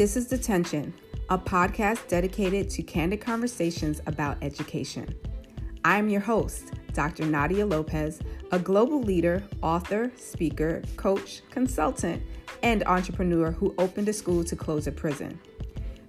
This 0.00 0.16
is 0.16 0.28
Detention, 0.28 0.94
a 1.28 1.36
podcast 1.36 2.08
dedicated 2.08 2.70
to 2.70 2.82
candid 2.82 3.20
conversations 3.20 4.00
about 4.06 4.38
education. 4.40 5.14
I 5.84 5.98
am 5.98 6.08
your 6.08 6.22
host, 6.22 6.72
Dr. 6.94 7.26
Nadia 7.26 7.66
Lopez, 7.66 8.18
a 8.50 8.58
global 8.58 9.02
leader, 9.02 9.42
author, 9.60 10.10
speaker, 10.16 10.80
coach, 10.96 11.42
consultant, 11.50 12.22
and 12.62 12.82
entrepreneur 12.84 13.50
who 13.50 13.74
opened 13.76 14.08
a 14.08 14.14
school 14.14 14.42
to 14.42 14.56
close 14.56 14.86
a 14.86 14.92
prison. 14.92 15.38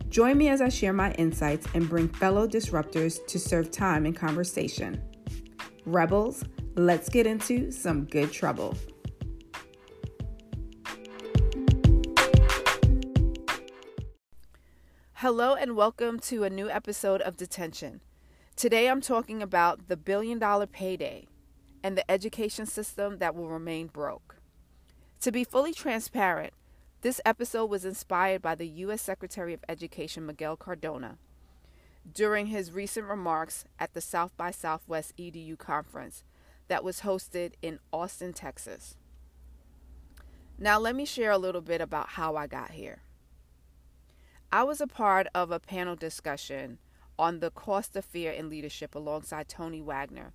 Join 0.08 0.38
me 0.38 0.48
as 0.48 0.62
I 0.62 0.70
share 0.70 0.94
my 0.94 1.12
insights 1.16 1.68
and 1.74 1.90
bring 1.90 2.08
fellow 2.08 2.48
disruptors 2.48 3.20
to 3.28 3.38
serve 3.38 3.72
time 3.72 4.06
in 4.06 4.14
conversation. 4.14 5.02
Rebels, 5.86 6.46
let's 6.76 7.10
get 7.10 7.28
into 7.28 7.72
some 7.72 8.06
good 8.06 8.32
trouble. 8.32 8.74
Hello, 15.22 15.54
and 15.54 15.76
welcome 15.76 16.18
to 16.22 16.44
a 16.44 16.50
new 16.50 16.68
episode 16.68 17.22
of 17.22 17.38
Detention. 17.38 18.02
Today 18.56 18.90
I'm 18.90 19.02
talking 19.02 19.44
about 19.44 19.88
the 19.88 19.96
billion 19.96 20.40
dollar 20.40 20.66
payday 20.66 21.28
and 21.84 21.96
the 21.96 22.10
education 22.10 22.66
system 22.66 23.20
that 23.20 23.36
will 23.36 23.48
remain 23.48 23.86
broke. 23.86 24.38
To 25.20 25.32
be 25.32 25.44
fully 25.44 25.76
transparent, 25.76 26.54
this 27.02 27.22
episode 27.24 27.68
was 27.68 27.86
inspired 27.86 28.42
by 28.42 28.56
the 28.56 28.66
U.S. 28.68 29.04
Secretary 29.04 29.54
of 29.54 29.64
Education 29.70 30.26
Miguel 30.26 30.58
Cardona 30.58 31.20
during 32.12 32.48
his 32.48 32.72
recent 32.72 33.06
remarks 33.06 33.64
at 33.78 33.94
the 33.94 34.02
South 34.02 34.36
by 34.38 34.50
Southwest 34.50 35.16
EDU 35.20 35.56
conference 35.56 36.24
that 36.68 36.84
was 36.84 37.02
hosted 37.02 37.52
in 37.62 37.78
Austin, 37.94 38.34
Texas. 38.34 38.98
Now, 40.58 40.80
let 40.80 40.96
me 40.96 41.06
share 41.06 41.30
a 41.30 41.38
little 41.38 41.62
bit 41.62 41.80
about 41.80 42.10
how 42.10 42.36
I 42.36 42.48
got 42.48 42.72
here. 42.72 43.04
I 44.54 44.64
was 44.64 44.82
a 44.82 44.88
part 44.88 45.28
of 45.34 45.50
a 45.50 45.62
panel 45.62 45.96
discussion 45.96 46.78
on 47.18 47.40
the 47.40 47.52
cost 47.52 47.96
of 47.96 48.04
fear 48.04 48.34
in 48.34 48.50
leadership 48.50 48.96
alongside 48.96 49.48
Tony 49.48 49.80
Wagner, 49.80 50.34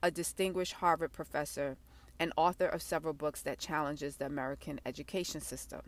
a 0.00 0.08
distinguished 0.12 0.74
Harvard 0.74 1.12
professor 1.12 1.76
and 2.20 2.32
author 2.36 2.66
of 2.66 2.80
several 2.80 3.12
books 3.12 3.42
that 3.42 3.58
challenges 3.58 4.16
the 4.16 4.26
American 4.26 4.80
education 4.86 5.40
system. 5.40 5.80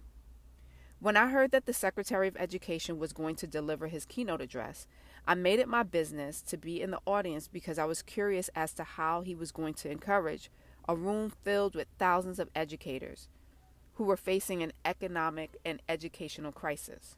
When 0.98 1.16
I 1.16 1.28
heard 1.28 1.52
that 1.52 1.66
the 1.66 1.72
Secretary 1.72 2.26
of 2.26 2.36
Education 2.36 2.98
was 2.98 3.12
going 3.12 3.36
to 3.36 3.46
deliver 3.46 3.86
his 3.86 4.04
keynote 4.04 4.40
address, 4.40 4.88
I 5.24 5.36
made 5.36 5.60
it 5.60 5.68
my 5.68 5.84
business 5.84 6.42
to 6.42 6.56
be 6.56 6.82
in 6.82 6.90
the 6.90 7.00
audience 7.06 7.46
because 7.46 7.78
I 7.78 7.84
was 7.84 8.02
curious 8.02 8.50
as 8.56 8.72
to 8.74 8.82
how 8.82 9.20
he 9.20 9.36
was 9.36 9.52
going 9.52 9.74
to 9.74 9.90
encourage 9.90 10.50
a 10.88 10.96
room 10.96 11.30
filled 11.44 11.76
with 11.76 11.86
thousands 11.96 12.40
of 12.40 12.50
educators 12.56 13.28
who 13.94 14.02
were 14.02 14.16
facing 14.16 14.64
an 14.64 14.72
economic 14.84 15.56
and 15.64 15.80
educational 15.88 16.50
crisis. 16.50 17.14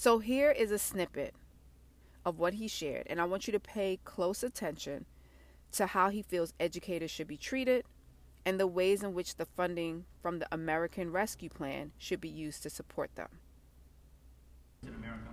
So 0.00 0.20
here 0.20 0.52
is 0.52 0.70
a 0.70 0.78
snippet 0.78 1.34
of 2.24 2.38
what 2.38 2.54
he 2.54 2.68
shared, 2.68 3.08
and 3.10 3.20
I 3.20 3.24
want 3.24 3.48
you 3.48 3.52
to 3.52 3.58
pay 3.58 3.98
close 4.04 4.44
attention 4.44 5.06
to 5.72 5.86
how 5.86 6.08
he 6.10 6.22
feels 6.22 6.54
educators 6.60 7.10
should 7.10 7.26
be 7.26 7.36
treated 7.36 7.84
and 8.46 8.60
the 8.60 8.68
ways 8.68 9.02
in 9.02 9.12
which 9.12 9.34
the 9.34 9.44
funding 9.44 10.04
from 10.22 10.38
the 10.38 10.46
American 10.52 11.10
Rescue 11.10 11.48
Plan 11.48 11.90
should 11.98 12.20
be 12.20 12.28
used 12.28 12.62
to 12.62 12.70
support 12.70 13.16
them. 13.16 13.26
In 14.84 14.94
America, 14.94 15.30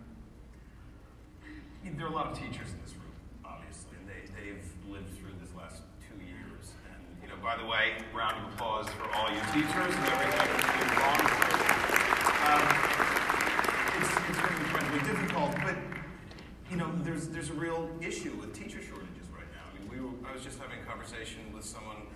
there 1.83 2.07
are 2.07 2.09
a 2.09 2.15
lot 2.15 2.31
of 2.31 2.33
teachers 2.35 2.71
in 2.73 2.81
this 2.83 2.95
room, 2.95 3.13
obviously, 3.45 3.91
and 3.99 4.09
they, 4.09 4.25
they've 4.33 4.65
lived 4.89 5.15
through 5.15 5.33
this 5.39 5.53
last 5.55 5.83
two 6.01 6.17
years. 6.25 6.73
And, 6.89 7.05
you 7.21 7.29
know, 7.29 7.35
by 7.39 7.55
the 7.55 7.67
way, 7.67 8.01
round 8.15 8.43
of 8.43 8.51
applause 8.51 8.89
for 8.89 9.15
all 9.15 9.29
you 9.29 9.41
teachers 9.53 9.93
and 9.93 10.05
everything 10.09 10.49
that's 10.57 10.73
been 10.73 10.89
gone 10.97 11.21
through. 11.21 11.65
Um, 12.49 12.95
it's, 13.97 14.11
it's 14.29 14.41
been 14.41 14.65
incredibly 14.95 15.27
difficult, 15.27 15.55
but 15.63 15.75
you 16.69 16.77
know, 16.77 16.91
there's 17.03 17.27
there's 17.27 17.49
a 17.49 17.53
real 17.53 17.89
issue 18.01 18.33
with 18.39 18.53
teacher 18.53 18.81
shortages 18.81 19.27
right 19.33 19.47
now. 19.53 19.65
I 19.69 19.79
mean, 19.79 19.89
we 19.89 19.99
were, 19.99 20.13
I 20.27 20.33
was 20.33 20.43
just 20.43 20.59
having 20.59 20.79
a 20.79 20.85
conversation 20.85 21.41
with 21.53 21.63
someone 21.63 22.07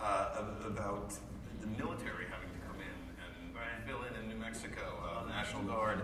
uh, 0.00 0.42
about 0.66 1.14
the 1.60 1.66
military 1.66 2.26
having 2.30 2.50
to 2.50 2.60
come 2.66 2.76
in 2.76 2.96
and 3.18 3.84
fill 3.86 4.02
in 4.04 4.22
in 4.22 4.28
New 4.28 4.36
Mexico, 4.36 4.82
uh, 5.02 5.28
National 5.28 5.62
Guard. 5.62 6.02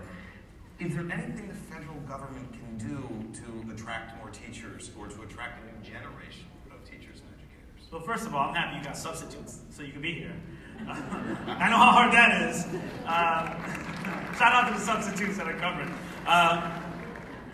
Is 0.80 0.94
there 0.94 1.08
anything 1.12 1.46
the 1.46 1.54
federal 1.54 2.00
government 2.08 2.48
can 2.52 2.76
do 2.78 3.40
to 3.40 3.72
attract 3.72 4.16
more 4.18 4.30
teachers 4.30 4.90
or 4.98 5.06
to 5.06 5.22
attract 5.22 5.62
a 5.62 5.66
new 5.66 5.84
generation 5.84 6.46
of 6.72 6.82
teachers 6.82 7.20
and 7.20 7.28
educators? 7.38 7.92
Well, 7.92 8.00
first 8.00 8.26
of 8.26 8.34
all, 8.34 8.48
I'm 8.48 8.54
happy 8.54 8.78
you 8.78 8.84
got 8.84 8.96
substitutes 8.96 9.60
so 9.70 9.82
you 9.82 9.92
can 9.92 10.02
be 10.02 10.14
here. 10.14 10.34
I 10.88 11.68
know 11.70 11.76
how 11.76 11.92
hard 11.92 12.12
that 12.12 12.50
is. 12.50 12.66
Uh, 13.06 14.34
shout 14.38 14.52
out 14.52 14.68
to 14.68 14.74
the 14.74 14.80
substitutes 14.80 15.36
that 15.36 15.46
are 15.46 15.54
covered. 15.54 15.88
Uh, 16.26 16.80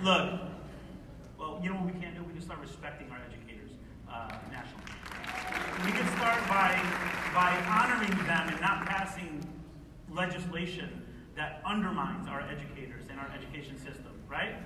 look, 0.02 0.40
well, 1.38 1.58
you 1.62 1.70
know 1.70 1.76
what 1.76 1.94
we 1.94 2.00
can 2.00 2.14
do? 2.14 2.22
We 2.24 2.32
can 2.34 2.42
start 2.42 2.60
respecting 2.60 3.10
our 3.10 3.18
educators 3.26 3.70
uh, 4.10 4.28
nationally. 4.52 4.84
We 5.86 5.92
can 5.92 6.06
start 6.18 6.36
by, 6.48 6.76
by 7.32 7.56
honoring 7.66 8.10
them 8.26 8.48
and 8.48 8.60
not 8.60 8.84
passing 8.84 9.42
legislation 10.10 11.02
that 11.34 11.62
undermines 11.64 12.28
our 12.28 12.42
educators 12.42 13.04
and 13.10 13.18
our 13.18 13.30
education 13.34 13.78
system, 13.78 14.12
right? 14.28 14.56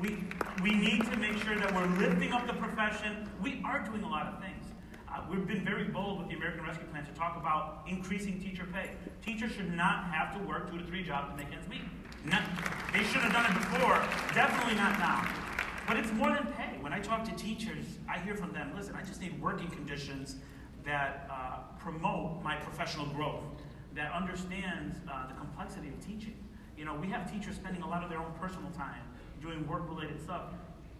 We, 0.00 0.18
we 0.62 0.72
need 0.72 1.04
to 1.04 1.16
make 1.16 1.36
sure 1.38 1.56
that 1.56 1.72
we're 1.72 1.86
lifting 1.98 2.32
up 2.32 2.46
the 2.46 2.54
profession. 2.54 3.28
We 3.40 3.62
are 3.64 3.84
doing 3.84 4.02
a 4.02 4.08
lot 4.08 4.26
of 4.26 4.40
things. 4.40 4.55
Uh, 5.16 5.20
we've 5.30 5.46
been 5.46 5.64
very 5.64 5.84
bold 5.84 6.18
with 6.18 6.28
the 6.28 6.34
American 6.34 6.62
Rescue 6.62 6.86
Plan 6.88 7.06
to 7.06 7.12
talk 7.12 7.38
about 7.38 7.82
increasing 7.86 8.38
teacher 8.38 8.66
pay. 8.70 8.90
Teachers 9.24 9.50
should 9.52 9.72
not 9.74 10.04
have 10.12 10.36
to 10.36 10.46
work 10.46 10.70
two 10.70 10.76
to 10.76 10.84
three 10.84 11.02
jobs 11.02 11.30
to 11.30 11.36
make 11.42 11.50
ends 11.54 11.66
meet. 11.68 11.80
Not, 12.26 12.42
they 12.92 13.02
should 13.02 13.22
have 13.22 13.32
done 13.32 13.46
it 13.50 13.54
before, 13.54 13.96
definitely 14.34 14.74
not 14.74 14.98
now. 14.98 15.26
But 15.86 15.96
it's 15.96 16.12
more 16.12 16.28
than 16.28 16.46
pay. 16.52 16.76
When 16.80 16.92
I 16.92 16.98
talk 16.98 17.24
to 17.24 17.34
teachers, 17.34 17.98
I 18.06 18.18
hear 18.18 18.34
from 18.34 18.52
them 18.52 18.72
listen, 18.76 18.94
I 18.94 19.02
just 19.04 19.22
need 19.22 19.40
working 19.40 19.68
conditions 19.68 20.36
that 20.84 21.26
uh, 21.30 21.60
promote 21.78 22.42
my 22.42 22.56
professional 22.56 23.06
growth, 23.06 23.42
that 23.94 24.12
understands 24.12 24.96
uh, 25.10 25.28
the 25.28 25.34
complexity 25.34 25.88
of 25.88 25.98
teaching. 26.04 26.36
You 26.76 26.84
know, 26.84 26.94
we 26.94 27.06
have 27.08 27.32
teachers 27.32 27.54
spending 27.54 27.80
a 27.80 27.88
lot 27.88 28.04
of 28.04 28.10
their 28.10 28.18
own 28.18 28.34
personal 28.38 28.70
time 28.72 29.00
doing 29.40 29.66
work 29.66 29.88
related 29.88 30.20
stuff, 30.20 30.52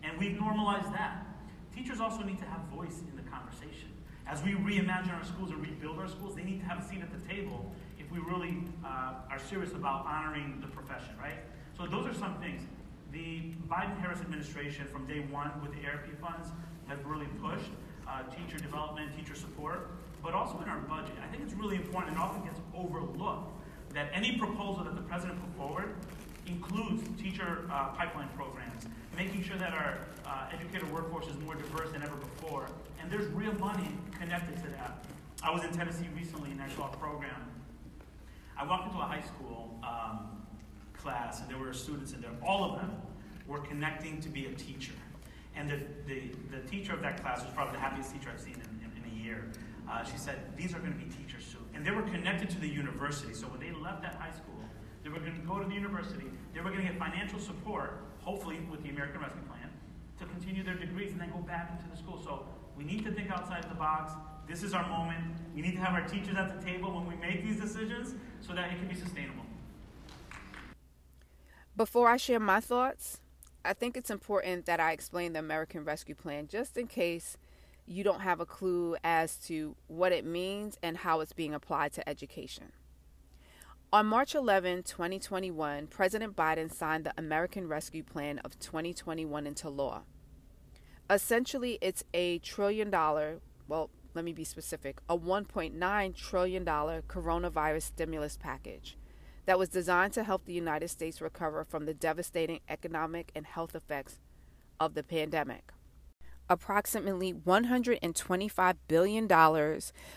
and 0.02 0.18
we've 0.18 0.40
normalized 0.40 0.90
that. 0.94 1.26
Teachers 1.74 2.00
also 2.00 2.22
need 2.22 2.38
to 2.38 2.46
have 2.46 2.62
voice 2.72 3.02
in 3.10 3.22
the 3.22 3.30
conversation. 3.30 3.85
As 4.28 4.42
we 4.42 4.52
reimagine 4.52 5.16
our 5.16 5.24
schools 5.24 5.50
and 5.50 5.62
rebuild 5.62 5.98
our 5.98 6.08
schools, 6.08 6.34
they 6.34 6.42
need 6.42 6.60
to 6.60 6.66
have 6.66 6.84
a 6.84 6.88
seat 6.88 7.00
at 7.00 7.10
the 7.12 7.32
table 7.32 7.70
if 7.98 8.10
we 8.10 8.18
really 8.18 8.58
uh, 8.84 9.14
are 9.30 9.38
serious 9.38 9.72
about 9.72 10.04
honoring 10.04 10.58
the 10.60 10.66
profession, 10.66 11.14
right? 11.20 11.38
So 11.78 11.86
those 11.86 12.06
are 12.06 12.14
some 12.14 12.34
things. 12.40 12.62
The 13.12 13.52
Biden-Harris 13.68 14.20
administration, 14.20 14.86
from 14.86 15.06
day 15.06 15.20
one 15.30 15.50
with 15.62 15.70
the 15.72 15.86
ARP 15.88 16.06
funds, 16.20 16.48
has 16.88 16.98
really 17.04 17.28
pushed 17.40 17.70
uh, 18.08 18.22
teacher 18.24 18.58
development, 18.58 19.16
teacher 19.16 19.36
support, 19.36 19.90
but 20.22 20.34
also 20.34 20.60
in 20.60 20.68
our 20.68 20.80
budget. 20.80 21.14
I 21.22 21.28
think 21.28 21.44
it's 21.44 21.54
really 21.54 21.76
important 21.76 22.12
and 22.12 22.20
often 22.20 22.42
gets 22.42 22.60
overlooked 22.74 23.52
that 23.94 24.10
any 24.12 24.36
proposal 24.38 24.82
that 24.84 24.96
the 24.96 25.02
president 25.02 25.40
put 25.40 25.56
forward 25.56 25.94
includes 26.46 27.02
teacher 27.20 27.68
uh, 27.70 27.88
pipeline 27.88 28.28
programs, 28.36 28.86
making 29.16 29.42
sure 29.42 29.56
that 29.56 29.72
our 29.72 29.98
uh, 30.26 30.48
educator 30.52 30.86
workforce 30.86 31.26
is 31.26 31.36
more 31.40 31.54
diverse 31.54 31.90
than 31.92 32.02
ever 32.02 32.16
before. 32.16 32.68
And 33.00 33.10
there's 33.10 33.26
real 33.32 33.54
money 33.54 33.88
connected 34.18 34.56
to 34.56 34.70
that. 34.70 35.04
I 35.42 35.50
was 35.50 35.64
in 35.64 35.72
Tennessee 35.72 36.08
recently 36.16 36.50
and 36.50 36.60
I 36.60 36.68
saw 36.68 36.90
a 36.92 36.96
program. 36.96 37.50
I 38.58 38.66
walked 38.66 38.86
into 38.86 38.98
a 38.98 39.06
high 39.06 39.22
school 39.22 39.78
um, 39.82 40.28
class 40.96 41.40
and 41.40 41.50
there 41.50 41.58
were 41.58 41.72
students 41.72 42.12
in 42.12 42.20
there. 42.20 42.30
All 42.44 42.64
of 42.64 42.80
them 42.80 42.90
were 43.46 43.60
connecting 43.60 44.20
to 44.20 44.28
be 44.28 44.46
a 44.46 44.52
teacher. 44.52 44.92
And 45.54 45.70
the, 45.70 45.80
the, 46.06 46.32
the 46.50 46.68
teacher 46.68 46.92
of 46.92 47.00
that 47.02 47.22
class 47.22 47.42
was 47.42 47.52
probably 47.54 47.74
the 47.74 47.80
happiest 47.80 48.12
teacher 48.12 48.30
I've 48.32 48.40
seen 48.40 48.54
in, 48.54 48.60
in, 48.84 49.04
in 49.04 49.10
a 49.10 49.24
year. 49.24 49.44
Uh, 49.88 50.04
she 50.04 50.18
said, 50.18 50.38
These 50.56 50.74
are 50.74 50.78
going 50.78 50.92
to 50.92 50.98
be 50.98 51.04
teachers 51.04 51.44
soon. 51.44 51.62
And 51.74 51.84
they 51.84 51.92
were 51.92 52.02
connected 52.02 52.50
to 52.50 52.60
the 52.60 52.68
university. 52.68 53.32
So 53.32 53.46
when 53.46 53.60
they 53.60 53.72
left 53.78 54.02
that 54.02 54.14
high 54.14 54.32
school, 54.32 54.55
they 55.06 55.12
were 55.12 55.20
going 55.20 55.40
to 55.40 55.46
go 55.46 55.60
to 55.60 55.68
the 55.68 55.74
university. 55.74 56.26
They 56.52 56.60
were 56.60 56.70
going 56.70 56.84
to 56.84 56.88
get 56.88 56.98
financial 56.98 57.38
support, 57.38 58.02
hopefully 58.18 58.58
with 58.68 58.82
the 58.82 58.88
American 58.88 59.20
Rescue 59.20 59.40
Plan, 59.42 59.70
to 60.18 60.26
continue 60.26 60.64
their 60.64 60.74
degrees 60.74 61.12
and 61.12 61.20
then 61.20 61.30
go 61.30 61.38
back 61.38 61.70
into 61.70 61.88
the 61.88 61.96
school. 61.96 62.20
So 62.24 62.44
we 62.76 62.82
need 62.82 63.04
to 63.04 63.12
think 63.12 63.30
outside 63.30 63.62
the 63.70 63.76
box. 63.76 64.14
This 64.48 64.64
is 64.64 64.74
our 64.74 64.84
moment. 64.88 65.22
We 65.54 65.62
need 65.62 65.76
to 65.76 65.80
have 65.80 65.94
our 65.94 66.08
teachers 66.08 66.36
at 66.36 66.58
the 66.58 66.66
table 66.66 66.92
when 66.92 67.06
we 67.06 67.14
make 67.14 67.44
these 67.44 67.60
decisions 67.60 68.16
so 68.40 68.52
that 68.54 68.72
it 68.72 68.78
can 68.80 68.88
be 68.88 68.96
sustainable. 68.96 69.44
Before 71.76 72.08
I 72.08 72.16
share 72.16 72.40
my 72.40 72.58
thoughts, 72.58 73.20
I 73.64 73.74
think 73.74 73.96
it's 73.96 74.10
important 74.10 74.66
that 74.66 74.80
I 74.80 74.90
explain 74.90 75.34
the 75.34 75.38
American 75.38 75.84
Rescue 75.84 76.16
Plan 76.16 76.48
just 76.48 76.76
in 76.76 76.88
case 76.88 77.36
you 77.86 78.02
don't 78.02 78.22
have 78.22 78.40
a 78.40 78.46
clue 78.46 78.96
as 79.04 79.36
to 79.46 79.76
what 79.86 80.10
it 80.10 80.24
means 80.24 80.76
and 80.82 80.96
how 80.96 81.20
it's 81.20 81.32
being 81.32 81.54
applied 81.54 81.92
to 81.92 82.08
education. 82.08 82.72
On 83.96 84.04
March 84.04 84.34
11, 84.34 84.82
2021, 84.82 85.86
President 85.86 86.36
Biden 86.36 86.70
signed 86.70 87.04
the 87.04 87.14
American 87.16 87.66
Rescue 87.66 88.02
Plan 88.02 88.38
of 88.40 88.58
2021 88.58 89.46
into 89.46 89.70
law. 89.70 90.02
Essentially, 91.08 91.78
it's 91.80 92.04
a 92.12 92.38
trillion 92.40 92.90
dollar, 92.90 93.40
well, 93.68 93.88
let 94.12 94.22
me 94.22 94.34
be 94.34 94.44
specific, 94.44 94.98
a 95.08 95.16
$1.9 95.16 96.14
trillion 96.14 96.62
coronavirus 96.66 97.84
stimulus 97.84 98.36
package 98.36 98.98
that 99.46 99.58
was 99.58 99.70
designed 99.70 100.12
to 100.12 100.24
help 100.24 100.44
the 100.44 100.52
United 100.52 100.88
States 100.88 101.22
recover 101.22 101.64
from 101.64 101.86
the 101.86 101.94
devastating 101.94 102.60
economic 102.68 103.32
and 103.34 103.46
health 103.46 103.74
effects 103.74 104.18
of 104.78 104.92
the 104.92 105.02
pandemic. 105.02 105.72
Approximately 106.50 107.32
$125 107.32 108.76
billion 108.88 109.26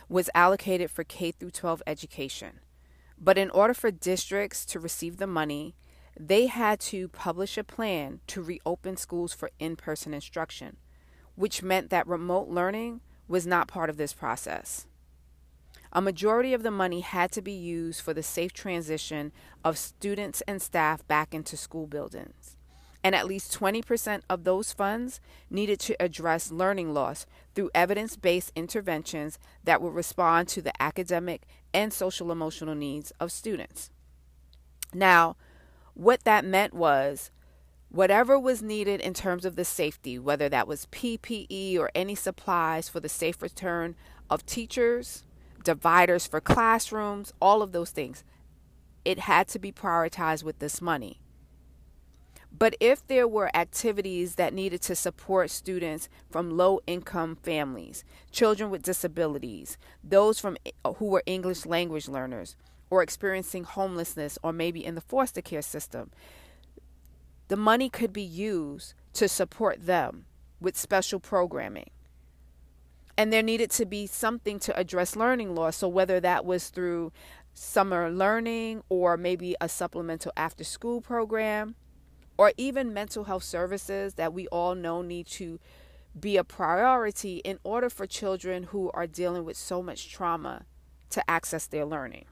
was 0.10 0.30
allocated 0.36 0.92
for 0.92 1.06
K 1.06 1.31
12 1.31 1.81
education. 1.88 2.60
But 3.19 3.38
in 3.38 3.50
order 3.50 3.74
for 3.74 3.92
districts 3.92 4.66
to 4.68 4.80
receive 4.80 5.18
the 5.18 5.27
money, 5.27 5.75
they 6.18 6.48
had 6.48 6.80
to 6.81 7.07
publish 7.10 7.57
a 7.57 7.63
plan 7.63 8.21
to 8.27 8.42
reopen 8.42 8.98
schools 8.98 9.33
for 9.33 9.51
in 9.60 9.75
person 9.75 10.13
instruction, 10.13 10.77
which 11.36 11.63
meant 11.63 11.89
that 11.89 12.07
remote 12.07 12.48
learning 12.48 13.01
was 13.27 13.45
not 13.45 13.68
part 13.68 13.89
of 13.89 13.98
this 13.98 14.13
process. 14.13 14.86
A 15.92 16.01
majority 16.01 16.54
of 16.54 16.63
the 16.63 16.71
money 16.71 17.00
had 17.01 17.31
to 17.31 17.42
be 17.42 17.51
used 17.51 18.01
for 18.01 18.13
the 18.13 18.21
safe 18.21 18.54
transition 18.54 19.31
of 19.63 19.77
students 19.77 20.42
and 20.48 20.62
staff 20.62 21.07
back 21.07 21.33
into 21.33 21.57
school 21.57 21.88
buildings. 21.88 22.57
And 23.04 23.16
at 23.16 23.25
least 23.25 23.57
20% 23.57 24.21
of 24.30 24.44
those 24.44 24.74
funds 24.74 25.21
needed 25.50 25.80
to 25.81 26.01
address 26.04 26.51
learning 26.51 26.94
loss 26.94 27.25
through 27.56 27.71
evidence 27.74 28.18
based 28.18 28.51
interventions 28.56 29.39
that 29.63 29.81
would 29.81 29.94
respond 29.94 30.48
to 30.50 30.62
the 30.62 30.80
academic 30.81 31.44
and 31.74 31.94
social 31.94 32.31
emotional 32.31 32.75
needs 32.75 33.12
of 33.19 33.31
students. 33.31 33.89
Now, 34.94 35.36
what 35.94 36.24
that 36.24 36.45
meant 36.45 36.74
was 36.74 37.31
whatever 37.89 38.39
was 38.39 38.62
needed 38.62 39.01
in 39.01 39.13
terms 39.13 39.45
of 39.45 39.56
the 39.56 39.66
safety, 39.66 40.18
whether 40.18 40.50
that 40.50 40.68
was 40.68 40.88
PPE 40.92 41.77
or 41.77 41.92
any 41.94 42.16
supplies 42.16 42.88
for 42.88 43.00
the 43.00 43.10
safe 43.10 43.42
return 43.42 43.95
of 44.30 44.45
teachers, 44.45 45.24
dividers 45.63 46.25
for 46.27 46.39
classrooms, 46.39 47.33
all 47.42 47.62
of 47.62 47.71
those 47.71 47.89
things. 47.92 48.24
It 49.04 49.19
had 49.19 49.48
to 49.50 49.60
be 49.60 49.71
prioritized 49.71 50.44
with 50.44 50.60
this 50.60 50.81
money. 50.81 51.19
But 52.51 52.75
if 52.80 53.06
there 53.07 53.28
were 53.28 53.56
activities 53.56 54.36
that 54.36 54.54
needed 54.54 54.81
to 54.84 54.96
support 54.96 55.50
students 55.50 56.10
from 56.30 56.57
low 56.57 56.81
income 56.88 57.38
families, 57.38 58.04
children 58.31 58.69
with 58.69 58.84
disabilities, 58.84 59.78
those 60.04 60.40
from 60.40 60.57
uh, 60.84 60.94
who 60.94 61.06
were 61.06 61.24
English 61.25 61.66
language 61.66 62.07
learners 62.07 62.56
or 62.90 63.04
experiencing 63.04 63.63
homelessness 63.63 64.38
or 64.42 64.51
maybe 64.51 64.84
in 64.84 64.96
the 64.96 65.01
foster 65.01 65.42
care 65.42 65.62
system, 65.62 66.10
the 67.48 67.56
money 67.56 67.90
could 67.90 68.12
be 68.12 68.24
used 68.24 68.94
to 69.13 69.28
support 69.28 69.86
them 69.86 70.25
with 70.60 70.78
special 70.78 71.19
programming 71.19 71.90
and 73.19 73.34
there 73.34 73.44
needed 73.44 73.69
to 73.69 73.86
be 73.86 74.07
something 74.07 74.60
to 74.60 74.78
address 74.80 75.13
learning 75.13 75.54
loss. 75.54 75.75
So, 75.75 75.90
whether 75.90 76.22
that 76.22 76.45
was 76.45 76.69
through 76.69 77.12
summer 77.54 78.10
learning 78.10 78.81
or 78.88 79.18
maybe 79.18 79.57
a 79.60 79.68
supplemental 79.68 80.31
after 80.38 80.63
school 80.63 81.02
program 81.02 81.75
or 82.40 82.54
even 82.56 82.94
mental 82.94 83.26
health 83.26 83.44
services 83.44 84.14
that 84.14 84.34
we 84.34 84.48
all 84.48 84.74
know 84.74 85.02
need 85.02 85.28
to 85.28 85.60
be 86.18 86.38
a 86.38 86.44
priority 86.44 87.38
in 87.40 87.60
order 87.66 87.90
for 87.90 88.08
children 88.08 88.64
who 88.64 88.90
are 88.94 89.06
dealing 89.06 89.44
with 89.44 89.58
so 89.58 89.84
much 89.84 90.10
trauma 90.10 90.64
to 91.10 91.30
access 91.30 91.68
their 91.68 91.86
learning. 91.86 92.24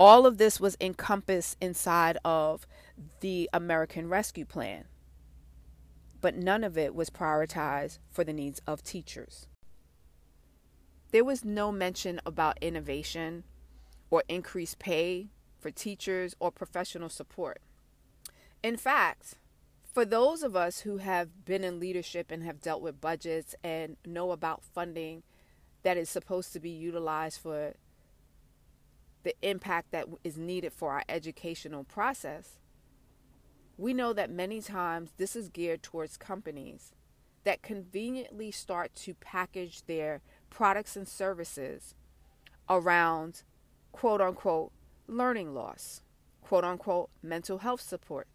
All 0.00 0.24
of 0.24 0.38
this 0.38 0.58
was 0.58 0.76
encompassed 0.80 1.58
inside 1.60 2.16
of 2.24 2.66
the 3.20 3.50
American 3.52 4.08
Rescue 4.08 4.46
Plan 4.46 4.86
but 6.24 6.34
none 6.34 6.64
of 6.64 6.78
it 6.78 6.94
was 6.94 7.10
prioritized 7.10 7.98
for 8.10 8.24
the 8.24 8.32
needs 8.32 8.58
of 8.66 8.82
teachers. 8.82 9.46
There 11.12 11.22
was 11.22 11.44
no 11.44 11.70
mention 11.70 12.18
about 12.24 12.56
innovation 12.62 13.44
or 14.10 14.24
increased 14.26 14.78
pay 14.78 15.28
for 15.58 15.70
teachers 15.70 16.34
or 16.40 16.50
professional 16.50 17.10
support. 17.10 17.60
In 18.64 18.78
fact, 18.78 19.34
for 19.92 20.06
those 20.06 20.42
of 20.42 20.56
us 20.56 20.80
who 20.80 20.96
have 20.96 21.44
been 21.44 21.62
in 21.62 21.78
leadership 21.78 22.30
and 22.30 22.42
have 22.44 22.62
dealt 22.62 22.80
with 22.80 22.98
budgets 22.98 23.54
and 23.62 23.98
know 24.06 24.30
about 24.30 24.64
funding 24.64 25.22
that 25.82 25.98
is 25.98 26.08
supposed 26.08 26.54
to 26.54 26.60
be 26.60 26.70
utilized 26.70 27.42
for 27.42 27.74
the 29.22 29.34
impact 29.42 29.90
that 29.90 30.06
is 30.24 30.38
needed 30.38 30.72
for 30.72 30.92
our 30.92 31.04
educational 31.10 31.84
process, 31.84 32.58
we 33.76 33.92
know 33.92 34.14
that 34.14 34.30
many 34.30 34.62
times 34.62 35.10
this 35.18 35.36
is 35.36 35.50
geared 35.50 35.82
towards 35.82 36.16
companies 36.16 36.94
that 37.44 37.60
conveniently 37.60 38.50
start 38.50 38.94
to 38.94 39.12
package 39.12 39.82
their 39.84 40.22
products 40.48 40.96
and 40.96 41.06
services 41.06 41.94
around 42.70 43.42
quote 43.92 44.22
unquote 44.22 44.72
learning 45.06 45.52
loss, 45.52 46.00
quote 46.40 46.64
unquote 46.64 47.10
mental 47.22 47.58
health 47.58 47.82
support. 47.82 48.26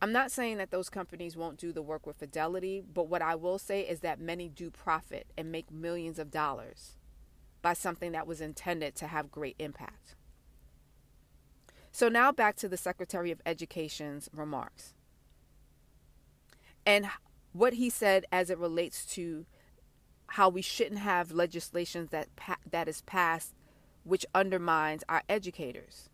I'm 0.00 0.12
not 0.12 0.30
saying 0.30 0.58
that 0.58 0.70
those 0.70 0.90
companies 0.90 1.36
won't 1.36 1.58
do 1.58 1.72
the 1.72 1.82
work 1.82 2.06
with 2.06 2.18
fidelity, 2.18 2.82
but 2.82 3.08
what 3.08 3.22
I 3.22 3.34
will 3.34 3.58
say 3.58 3.80
is 3.80 4.00
that 4.00 4.20
many 4.20 4.48
do 4.48 4.70
profit 4.70 5.26
and 5.38 5.50
make 5.50 5.70
millions 5.70 6.18
of 6.18 6.30
dollars 6.30 6.96
by 7.62 7.72
something 7.72 8.12
that 8.12 8.26
was 8.26 8.40
intended 8.40 8.94
to 8.96 9.06
have 9.06 9.30
great 9.30 9.56
impact. 9.58 10.14
So 11.92 12.08
now 12.08 12.30
back 12.30 12.56
to 12.56 12.68
the 12.68 12.76
Secretary 12.76 13.30
of 13.30 13.40
Education's 13.46 14.28
remarks 14.32 14.92
and 16.84 17.08
what 17.52 17.74
he 17.74 17.88
said 17.88 18.26
as 18.30 18.50
it 18.50 18.58
relates 18.58 19.06
to 19.14 19.46
how 20.28 20.50
we 20.50 20.60
shouldn't 20.60 21.00
have 21.00 21.32
legislation 21.32 22.08
that 22.10 22.28
that 22.70 22.86
is 22.88 23.00
passed 23.02 23.54
which 24.04 24.26
undermines 24.34 25.02
our 25.08 25.22
educators. 25.28 26.08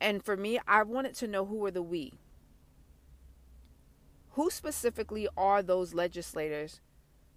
And 0.00 0.24
for 0.24 0.36
me, 0.36 0.58
I 0.66 0.82
wanted 0.84 1.14
to 1.16 1.26
know 1.26 1.44
who 1.44 1.62
are 1.66 1.70
the 1.70 1.82
we. 1.82 2.14
Who 4.34 4.50
specifically 4.50 5.28
are 5.36 5.62
those 5.62 5.94
legislators 5.94 6.80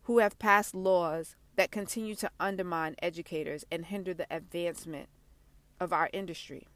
who 0.03 0.19
have 0.19 0.37
passed 0.37 0.75
laws 0.75 1.35
that 1.55 1.71
continue 1.71 2.15
to 2.15 2.31
undermine 2.39 2.95
educators 3.01 3.65
and 3.71 3.85
hinder 3.85 4.13
the 4.13 4.27
advancement 4.29 5.09
of 5.79 5.91
our 5.91 6.09
industry? 6.13 6.67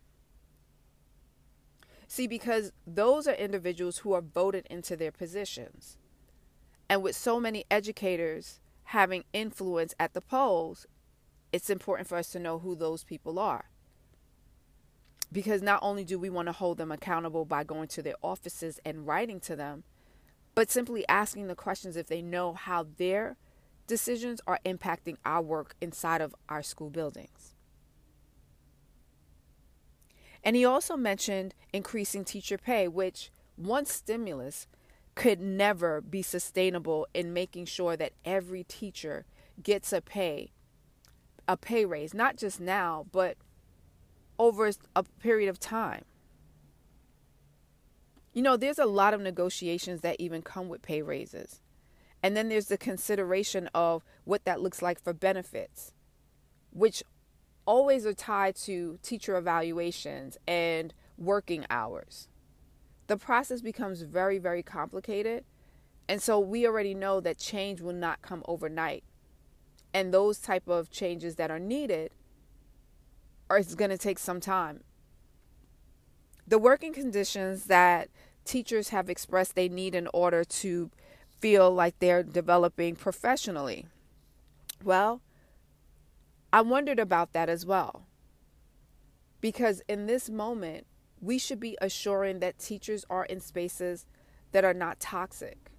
See, 2.08 2.26
because 2.26 2.72
those 2.86 3.28
are 3.28 3.34
individuals 3.34 4.00
who 4.00 4.14
are 4.14 4.22
voted 4.22 4.66
into 4.70 4.96
their 4.96 5.12
positions. 5.12 5.98
And 6.90 7.04
with 7.04 7.16
so 7.16 7.40
many 7.40 7.66
educators 7.70 8.60
having 8.86 9.26
influence 9.34 9.94
at 10.00 10.14
the 10.14 10.22
polls, 10.22 10.88
it's 11.52 11.70
important 11.70 12.08
for 12.08 12.18
us 12.18 12.30
to 12.32 12.40
know 12.40 12.60
who 12.60 12.76
those 12.76 13.04
people 13.04 13.38
are. 13.38 13.66
Because 15.32 15.62
not 15.62 15.80
only 15.84 16.06
do 16.06 16.18
we 16.18 16.30
want 16.30 16.48
to 16.48 16.54
hold 16.54 16.78
them 16.78 16.92
accountable 16.92 17.44
by 17.44 17.66
going 17.66 17.90
to 17.90 18.02
their 18.02 18.16
offices 18.24 18.80
and 18.86 19.06
writing 19.06 19.42
to 19.42 19.56
them, 19.56 19.84
but 20.58 20.72
simply 20.72 21.08
asking 21.08 21.46
the 21.46 21.54
questions 21.54 21.96
if 21.96 22.08
they 22.08 22.20
know 22.20 22.54
how 22.54 22.84
their 22.98 23.38
decisions 23.86 24.42
are 24.48 24.58
impacting 24.66 25.16
our 25.24 25.40
work 25.40 25.76
inside 25.80 26.20
of 26.20 26.34
our 26.50 26.64
school 26.64 26.90
buildings. 26.90 27.54
And 30.44 30.56
he 30.56 30.66
also 30.66 30.98
mentioned 30.98 31.54
increasing 31.72 32.24
teacher 32.24 32.58
pay, 32.58 32.88
which 32.88 33.30
once 33.56 33.94
stimulus 33.94 34.66
could 35.14 35.40
never 35.40 36.02
be 36.02 36.24
sustainable 36.24 37.06
in 37.14 37.34
making 37.34 37.66
sure 37.66 37.96
that 37.96 38.14
every 38.26 38.64
teacher 38.64 39.28
gets 39.62 39.94
a 39.94 40.02
pay 40.02 40.50
a 41.48 41.56
pay 41.56 41.86
raise, 41.86 42.16
not 42.16 42.36
just 42.36 42.60
now, 42.60 43.06
but 43.12 43.38
over 44.40 44.72
a 44.96 45.04
period 45.04 45.50
of 45.50 45.60
time. 45.60 46.04
You 48.38 48.44
know, 48.44 48.56
there's 48.56 48.78
a 48.78 48.86
lot 48.86 49.16
of 49.16 49.22
negotiations 49.22 50.02
that 50.02 50.18
even 50.20 50.44
come 50.44 50.70
with 50.70 50.84
pay 50.84 51.02
raises. 51.02 51.60
And 52.22 52.38
then 52.38 52.50
there's 52.50 52.68
the 52.68 52.78
consideration 52.78 53.68
of 53.74 54.04
what 54.26 54.46
that 54.46 54.62
looks 54.62 54.80
like 54.80 55.02
for 55.02 55.12
benefits, 55.12 55.92
which 56.70 57.02
always 57.66 58.06
are 58.06 58.14
tied 58.14 58.56
to 58.58 59.00
teacher 59.02 59.38
evaluations 59.38 60.38
and 60.48 60.94
working 61.18 61.66
hours. 61.72 62.28
The 63.08 63.18
process 63.18 63.62
becomes 63.62 64.04
very, 64.04 64.38
very 64.38 64.62
complicated. 64.62 65.44
And 66.08 66.22
so 66.22 66.40
we 66.40 66.68
already 66.68 66.94
know 66.94 67.20
that 67.20 67.40
change 67.40 67.82
will 67.82 67.92
not 67.92 68.22
come 68.22 68.44
overnight. 68.48 69.04
And 69.96 70.14
those 70.14 70.38
type 70.38 70.68
of 70.68 70.92
changes 70.92 71.38
that 71.38 71.50
are 71.50 71.58
needed 71.58 72.12
are 73.50 73.64
going 73.64 73.90
to 73.90 73.98
take 73.98 74.20
some 74.20 74.40
time. 74.40 74.84
The 76.48 76.60
working 76.60 76.94
conditions 76.94 77.66
that 77.66 78.10
teachers 78.48 78.90
have 78.90 79.10
expressed 79.10 79.56
they 79.56 79.70
need 79.70 79.94
in 79.94 80.08
order 80.14 80.44
to 80.44 80.90
feel 81.40 81.72
like 81.72 82.00
they're 82.00 82.24
developing 82.24 82.96
professionally. 82.96 83.86
Well, 84.84 85.22
I 86.52 86.62
wondered 86.62 87.00
about 87.00 87.34
that 87.34 87.50
as 87.50 87.66
well. 87.66 88.08
Because 89.42 89.82
in 89.88 90.08
this 90.08 90.30
moment, 90.30 90.88
we 91.22 91.38
should 91.38 91.60
be 91.60 91.78
assuring 91.82 92.40
that 92.40 92.58
teachers 92.58 93.06
are 93.10 93.26
in 93.26 93.40
spaces 93.40 94.06
that 94.52 94.66
are 94.66 94.74
not 94.74 95.00
toxic, 95.00 95.70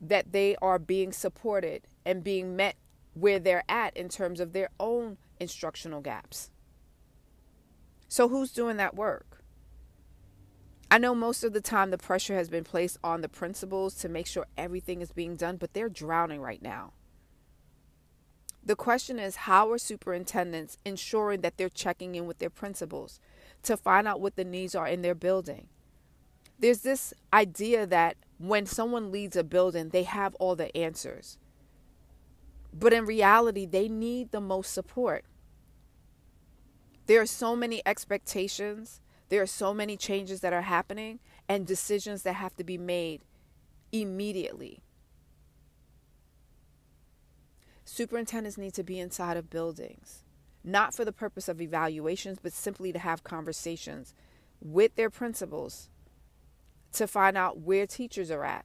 that 0.00 0.32
they 0.32 0.56
are 0.62 0.78
being 0.78 1.12
supported 1.12 1.82
and 2.04 2.22
being 2.22 2.54
met 2.54 2.76
where 3.14 3.38
they're 3.38 3.64
at 3.68 3.96
in 3.96 4.08
terms 4.08 4.38
of 4.38 4.52
their 4.52 4.68
own 4.78 5.16
instructional 5.40 6.00
gaps. 6.00 6.50
So, 8.08 8.28
who's 8.28 8.52
doing 8.52 8.76
that 8.76 8.94
work? 8.94 9.42
I 10.90 10.98
know 10.98 11.14
most 11.14 11.42
of 11.42 11.52
the 11.52 11.60
time 11.60 11.90
the 11.90 11.98
pressure 11.98 12.34
has 12.36 12.48
been 12.48 12.64
placed 12.64 12.98
on 13.02 13.20
the 13.20 13.28
principals 13.28 13.94
to 13.96 14.08
make 14.08 14.26
sure 14.26 14.46
everything 14.56 15.00
is 15.02 15.12
being 15.12 15.34
done, 15.34 15.56
but 15.56 15.74
they're 15.74 15.88
drowning 15.88 16.40
right 16.40 16.62
now. 16.62 16.92
The 18.64 18.76
question 18.76 19.18
is 19.18 19.36
how 19.36 19.70
are 19.70 19.78
superintendents 19.78 20.78
ensuring 20.84 21.40
that 21.42 21.56
they're 21.56 21.68
checking 21.68 22.14
in 22.14 22.26
with 22.26 22.38
their 22.38 22.50
principals 22.50 23.20
to 23.62 23.76
find 23.76 24.08
out 24.08 24.20
what 24.20 24.36
the 24.36 24.44
needs 24.44 24.74
are 24.74 24.88
in 24.88 25.02
their 25.02 25.14
building? 25.14 25.68
There's 26.58 26.80
this 26.80 27.12
idea 27.32 27.86
that 27.86 28.16
when 28.38 28.66
someone 28.66 29.12
leads 29.12 29.36
a 29.36 29.44
building, 29.44 29.90
they 29.90 30.04
have 30.04 30.34
all 30.36 30.56
the 30.56 30.74
answers. 30.76 31.38
But 32.72 32.92
in 32.92 33.06
reality, 33.06 33.66
they 33.66 33.88
need 33.88 34.30
the 34.30 34.40
most 34.40 34.72
support. 34.72 35.24
There 37.06 37.20
are 37.20 37.26
so 37.26 37.54
many 37.54 37.82
expectations, 37.86 39.00
there 39.28 39.42
are 39.42 39.46
so 39.46 39.74
many 39.74 39.96
changes 39.96 40.40
that 40.40 40.52
are 40.52 40.62
happening, 40.62 41.18
and 41.48 41.66
decisions 41.66 42.22
that 42.22 42.34
have 42.34 42.56
to 42.56 42.64
be 42.64 42.78
made 42.78 43.22
immediately. 43.92 44.80
Superintendents 47.84 48.58
need 48.58 48.74
to 48.74 48.82
be 48.82 48.98
inside 48.98 49.36
of 49.36 49.48
buildings, 49.48 50.24
not 50.64 50.94
for 50.94 51.04
the 51.04 51.12
purpose 51.12 51.48
of 51.48 51.60
evaluations, 51.60 52.38
but 52.42 52.52
simply 52.52 52.92
to 52.92 52.98
have 52.98 53.22
conversations 53.22 54.12
with 54.60 54.94
their 54.96 55.10
principals 55.10 55.88
to 56.92 57.06
find 57.06 57.36
out 57.36 57.60
where 57.60 57.86
teachers 57.86 58.30
are 58.30 58.44
at, 58.44 58.64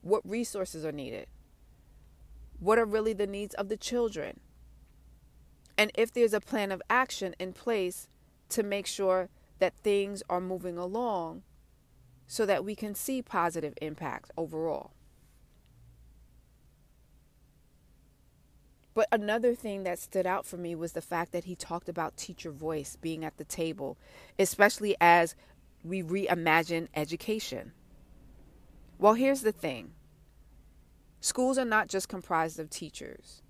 what 0.00 0.28
resources 0.28 0.84
are 0.84 0.92
needed, 0.92 1.26
what 2.58 2.78
are 2.78 2.84
really 2.84 3.12
the 3.12 3.26
needs 3.26 3.54
of 3.54 3.68
the 3.68 3.76
children, 3.76 4.40
and 5.78 5.90
if 5.94 6.12
there's 6.12 6.34
a 6.34 6.40
plan 6.40 6.72
of 6.72 6.82
action 6.90 7.34
in 7.38 7.52
place 7.52 8.08
to 8.48 8.62
make 8.62 8.86
sure 8.86 9.28
that 9.62 9.78
things 9.84 10.24
are 10.28 10.40
moving 10.40 10.76
along 10.76 11.44
so 12.26 12.44
that 12.44 12.64
we 12.64 12.74
can 12.74 12.96
see 12.96 13.22
positive 13.22 13.74
impact 13.80 14.32
overall. 14.36 14.90
But 18.92 19.06
another 19.12 19.54
thing 19.54 19.84
that 19.84 20.00
stood 20.00 20.26
out 20.26 20.44
for 20.46 20.56
me 20.56 20.74
was 20.74 20.94
the 20.94 21.00
fact 21.00 21.30
that 21.30 21.44
he 21.44 21.54
talked 21.54 21.88
about 21.88 22.16
teacher 22.16 22.50
voice 22.50 22.96
being 22.96 23.24
at 23.24 23.36
the 23.36 23.44
table, 23.44 23.96
especially 24.36 24.96
as 25.00 25.36
we 25.84 26.02
reimagine 26.02 26.88
education. 26.96 27.70
Well, 28.98 29.14
here's 29.14 29.42
the 29.42 29.52
thing 29.52 29.92
schools 31.20 31.56
are 31.56 31.64
not 31.64 31.86
just 31.86 32.08
comprised 32.08 32.58
of 32.58 32.68
teachers. 32.68 33.42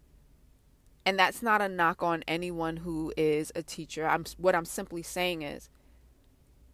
And 1.07 1.19
that's 1.19 1.42
not 1.42 1.62
a 1.62 1.71
knock 1.71 2.02
on 2.02 2.23
anyone 2.28 2.76
who 2.76 3.14
is 3.16 3.50
a 3.54 3.62
teacher. 3.62 4.07
I'm 4.07 4.26
what 4.37 4.54
I'm 4.54 4.66
simply 4.66 5.02
saying 5.02 5.40
is 5.40 5.71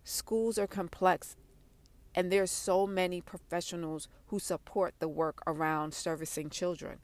schools 0.09 0.59
are 0.59 0.67
complex 0.67 1.37
and 2.15 2.33
there's 2.33 2.51
so 2.51 2.87
many 2.87 3.21
professionals 3.21 4.09
who 4.29 4.39
support 4.39 4.95
the 4.99 5.09
work 5.09 5.41
around 5.47 5.93
servicing 5.93 6.49
children. 6.49 6.99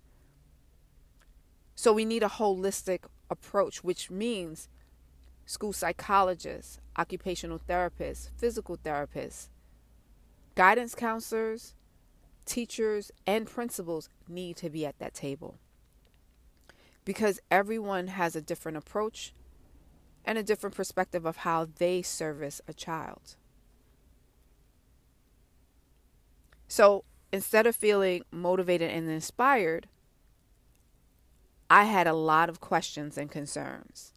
So 1.75 1.93
we 1.93 2.05
need 2.05 2.23
a 2.23 2.29
holistic 2.29 3.01
approach, 3.29 3.85
which 3.85 4.11
means 4.11 4.69
school 5.45 5.73
psychologists, 5.73 6.79
occupational 6.97 7.59
therapists, 7.59 8.31
physical 8.39 8.79
therapists, 8.79 9.49
guidance 10.55 10.95
counselors, 10.95 11.75
teachers, 12.47 13.13
and 13.27 13.47
principals 13.47 14.09
need 14.27 14.57
to 14.57 14.71
be 14.71 14.87
at 14.87 14.99
that 14.99 15.15
table. 15.15 15.59
Because 17.05 17.39
everyone 17.51 18.07
has 18.07 18.35
a 18.35 18.41
different 18.41 18.79
approach 18.79 19.35
and 20.25 20.39
a 20.39 20.43
different 20.43 20.75
perspective 20.75 21.25
of 21.25 21.39
how 21.39 21.69
they 21.79 22.03
service 22.03 22.61
a 22.67 22.73
child. 22.73 23.37
So 26.69 27.05
instead 27.33 27.67
of 27.67 27.77
feeling 27.77 28.23
motivated 28.31 28.91
and 28.91 29.09
inspired, 29.09 29.89
I 31.71 31.85
had 31.85 32.07
a 32.07 32.13
lot 32.13 32.49
of 32.49 32.61
questions 32.61 33.19
and 33.19 33.31
concerns. 33.31 34.13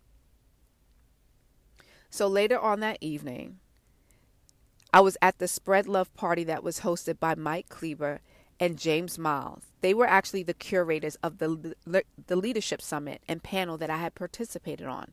So 2.09 2.27
later 2.27 2.59
on 2.59 2.79
that 2.79 2.97
evening, 3.01 3.59
I 4.93 5.01
was 5.01 5.17
at 5.21 5.37
the 5.37 5.47
Spread 5.47 5.87
Love 5.87 6.13
party 6.13 6.43
that 6.45 6.63
was 6.63 6.79
hosted 6.79 7.19
by 7.19 7.35
Mike 7.35 7.69
Kleber 7.69 8.21
and 8.59 8.79
James 8.79 9.19
Miles. 9.19 9.65
They 9.81 9.93
were 9.93 10.07
actually 10.07 10.43
the 10.43 10.53
curators 10.53 11.15
of 11.21 11.37
the, 11.37 11.75
the 11.85 12.35
Leadership 12.35 12.81
Summit 12.81 13.21
and 13.27 13.43
panel 13.43 13.77
that 13.77 13.89
I 13.89 13.97
had 13.97 14.15
participated 14.15 14.87
on. 14.87 15.11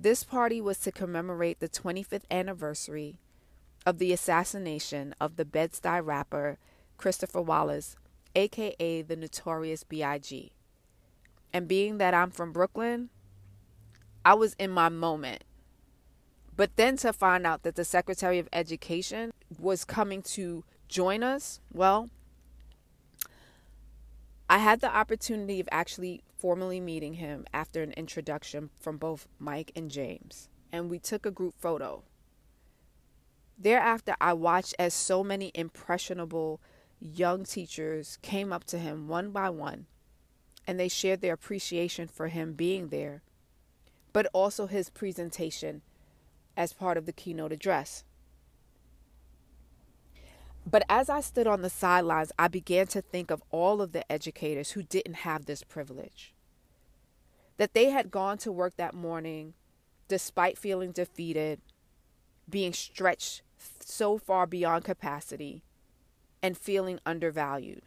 This 0.00 0.22
party 0.22 0.60
was 0.60 0.78
to 0.80 0.92
commemorate 0.92 1.58
the 1.58 1.68
25th 1.68 2.22
anniversary 2.30 3.18
of 3.84 3.98
the 3.98 4.12
assassination 4.12 5.12
of 5.20 5.34
the 5.34 5.44
Bed-Stuy 5.44 6.06
rapper 6.06 6.56
Christopher 6.96 7.42
Wallace, 7.42 7.96
aka 8.36 9.02
the 9.02 9.16
Notorious 9.16 9.82
B.I.G. 9.82 10.52
And 11.52 11.66
being 11.66 11.98
that 11.98 12.14
I'm 12.14 12.30
from 12.30 12.52
Brooklyn, 12.52 13.10
I 14.24 14.34
was 14.34 14.54
in 14.54 14.70
my 14.70 14.88
moment. 14.88 15.42
But 16.54 16.76
then 16.76 16.96
to 16.98 17.12
find 17.12 17.44
out 17.44 17.64
that 17.64 17.74
the 17.74 17.84
Secretary 17.84 18.38
of 18.38 18.48
Education 18.52 19.32
was 19.58 19.84
coming 19.84 20.22
to 20.22 20.62
join 20.86 21.24
us, 21.24 21.58
well, 21.72 22.08
I 24.48 24.58
had 24.58 24.80
the 24.80 24.96
opportunity 24.96 25.58
of 25.58 25.68
actually 25.72 26.22
formally 26.38 26.80
meeting 26.80 27.14
him 27.14 27.44
after 27.52 27.82
an 27.82 27.92
introduction 27.92 28.70
from 28.80 28.96
both 28.96 29.28
Mike 29.38 29.72
and 29.76 29.90
James, 29.90 30.48
and 30.72 30.88
we 30.88 30.98
took 30.98 31.26
a 31.26 31.30
group 31.30 31.54
photo. 31.58 32.02
Thereafter, 33.58 34.14
I 34.20 34.32
watched 34.32 34.74
as 34.78 34.94
so 34.94 35.22
many 35.22 35.50
impressionable 35.54 36.60
young 37.00 37.44
teachers 37.44 38.18
came 38.22 38.52
up 38.52 38.64
to 38.64 38.78
him 38.78 39.08
one 39.08 39.30
by 39.30 39.50
one 39.50 39.86
and 40.68 40.78
they 40.78 40.88
shared 40.88 41.22
their 41.22 41.32
appreciation 41.32 42.06
for 42.06 42.28
him 42.28 42.52
being 42.52 42.88
there, 42.88 43.22
but 44.12 44.28
also 44.34 44.66
his 44.66 44.90
presentation 44.90 45.80
as 46.58 46.74
part 46.74 46.98
of 46.98 47.06
the 47.06 47.12
keynote 47.12 47.52
address. 47.52 48.04
But 50.70 50.84
as 50.88 51.08
I 51.08 51.20
stood 51.20 51.46
on 51.46 51.62
the 51.62 51.70
sidelines, 51.70 52.30
I 52.38 52.48
began 52.48 52.86
to 52.88 53.00
think 53.00 53.30
of 53.30 53.42
all 53.50 53.80
of 53.80 53.92
the 53.92 54.10
educators 54.12 54.72
who 54.72 54.82
didn't 54.82 55.14
have 55.14 55.46
this 55.46 55.62
privilege. 55.62 56.34
That 57.56 57.72
they 57.72 57.86
had 57.90 58.10
gone 58.10 58.36
to 58.38 58.52
work 58.52 58.76
that 58.76 58.94
morning 58.94 59.54
despite 60.08 60.58
feeling 60.58 60.90
defeated, 60.92 61.60
being 62.48 62.72
stretched 62.72 63.42
so 63.80 64.18
far 64.18 64.46
beyond 64.46 64.84
capacity, 64.84 65.62
and 66.42 66.56
feeling 66.56 66.98
undervalued. 67.04 67.82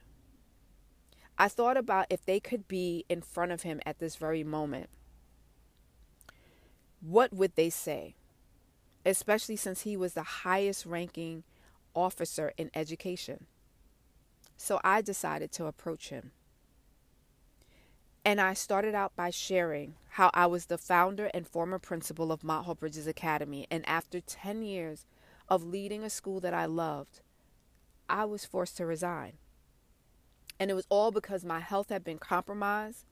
I 1.38 1.48
thought 1.48 1.78
about 1.78 2.08
if 2.10 2.26
they 2.26 2.40
could 2.40 2.68
be 2.68 3.06
in 3.10 3.22
front 3.22 3.52
of 3.52 3.64
him 3.64 3.80
at 3.86 4.00
this 4.00 4.16
very 4.16 4.44
moment, 4.44 4.90
what 7.00 7.34
would 7.34 7.56
they 7.56 7.70
say? 7.70 8.16
Especially 9.06 9.56
since 9.56 9.82
he 9.82 9.98
was 9.98 10.14
the 10.14 10.22
highest 10.22 10.86
ranking 10.86 11.44
officer 11.96 12.54
in 12.58 12.72
education. 12.74 13.46
So 14.58 14.80
I 14.84 15.02
decided 15.02 15.52
to 15.54 15.66
approach 15.66 16.10
him. 16.10 16.32
And 18.24 18.40
I 18.40 18.54
started 18.54 18.94
out 18.94 19.16
by 19.16 19.32
sharing 19.32 19.96
how 20.10 20.30
I 20.34 20.46
was 20.46 20.68
the 20.68 20.78
founder 20.78 21.32
and 21.34 21.48
former 21.48 21.80
principal 21.80 22.32
of 22.32 22.44
Mount 22.44 22.66
Hope 22.66 22.82
Bridges 22.82 23.08
Academy. 23.08 23.66
And 23.72 23.88
after 23.88 24.22
10 24.22 24.62
years 24.62 25.06
of 25.50 25.64
leading 25.64 26.04
a 26.04 26.10
school 26.10 26.40
that 26.42 26.54
I 26.54 26.66
loved, 26.66 27.22
I 28.08 28.26
was 28.26 28.46
forced 28.46 28.78
to 28.78 28.86
resign. 28.86 29.34
And 30.60 30.70
it 30.70 30.76
was 30.76 30.86
all 30.90 31.10
because 31.12 31.44
my 31.44 31.60
health 31.60 31.90
had 31.90 32.04
been 32.04 32.20
compromised 32.20 33.06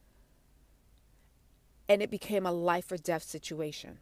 and 1.87 2.03
it 2.03 2.11
became 2.11 2.45
a 2.45 2.51
life 2.51 2.91
or 2.91 2.97
death 2.97 3.23
situation. 3.23 3.97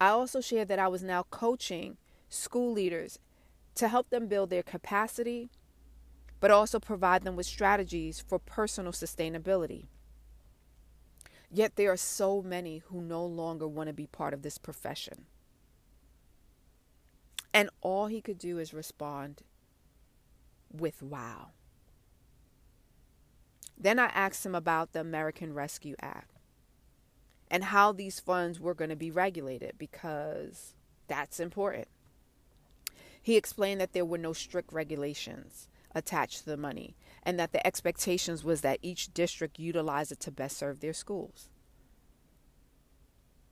I 0.00 0.08
also 0.08 0.40
shared 0.40 0.68
that 0.68 0.78
I 0.78 0.86
was 0.86 1.02
now 1.02 1.24
coaching 1.30 1.96
school 2.32 2.72
leaders 2.72 3.18
to 3.74 3.88
help 3.88 4.10
them 4.10 4.26
build 4.26 4.50
their 4.50 4.62
capacity, 4.62 5.50
but 6.40 6.50
also 6.50 6.80
provide 6.80 7.22
them 7.22 7.36
with 7.36 7.46
strategies 7.46 8.20
for 8.20 8.38
personal 8.38 8.92
sustainability. 8.92 9.86
Yet 11.50 11.76
there 11.76 11.92
are 11.92 11.96
so 11.96 12.42
many 12.42 12.78
who 12.86 13.00
no 13.00 13.24
longer 13.24 13.68
want 13.68 13.88
to 13.88 13.92
be 13.92 14.06
part 14.06 14.32
of 14.32 14.42
this 14.42 14.58
profession. 14.58 15.26
And 17.52 17.68
all 17.82 18.06
he 18.06 18.22
could 18.22 18.38
do 18.38 18.58
is 18.58 18.72
respond 18.72 19.42
with 20.72 21.02
wow. 21.02 21.50
Then 23.76 23.98
I 23.98 24.06
asked 24.06 24.46
him 24.46 24.54
about 24.54 24.92
the 24.92 25.00
American 25.00 25.52
Rescue 25.52 25.96
Act 26.00 26.38
and 27.50 27.64
how 27.64 27.92
these 27.92 28.20
funds 28.20 28.58
were 28.58 28.74
going 28.74 28.90
to 28.90 28.96
be 28.96 29.10
regulated 29.10 29.74
because 29.76 30.74
that's 31.08 31.38
important. 31.38 31.88
He 33.22 33.36
explained 33.36 33.80
that 33.80 33.92
there 33.92 34.04
were 34.04 34.18
no 34.18 34.32
strict 34.32 34.72
regulations 34.72 35.68
attached 35.94 36.40
to 36.40 36.46
the 36.46 36.56
money 36.56 36.96
and 37.22 37.38
that 37.38 37.52
the 37.52 37.64
expectations 37.64 38.42
was 38.42 38.62
that 38.62 38.80
each 38.82 39.14
district 39.14 39.58
utilize 39.58 40.10
it 40.10 40.18
to 40.20 40.32
best 40.32 40.56
serve 40.56 40.80
their 40.80 40.92
schools. 40.92 41.48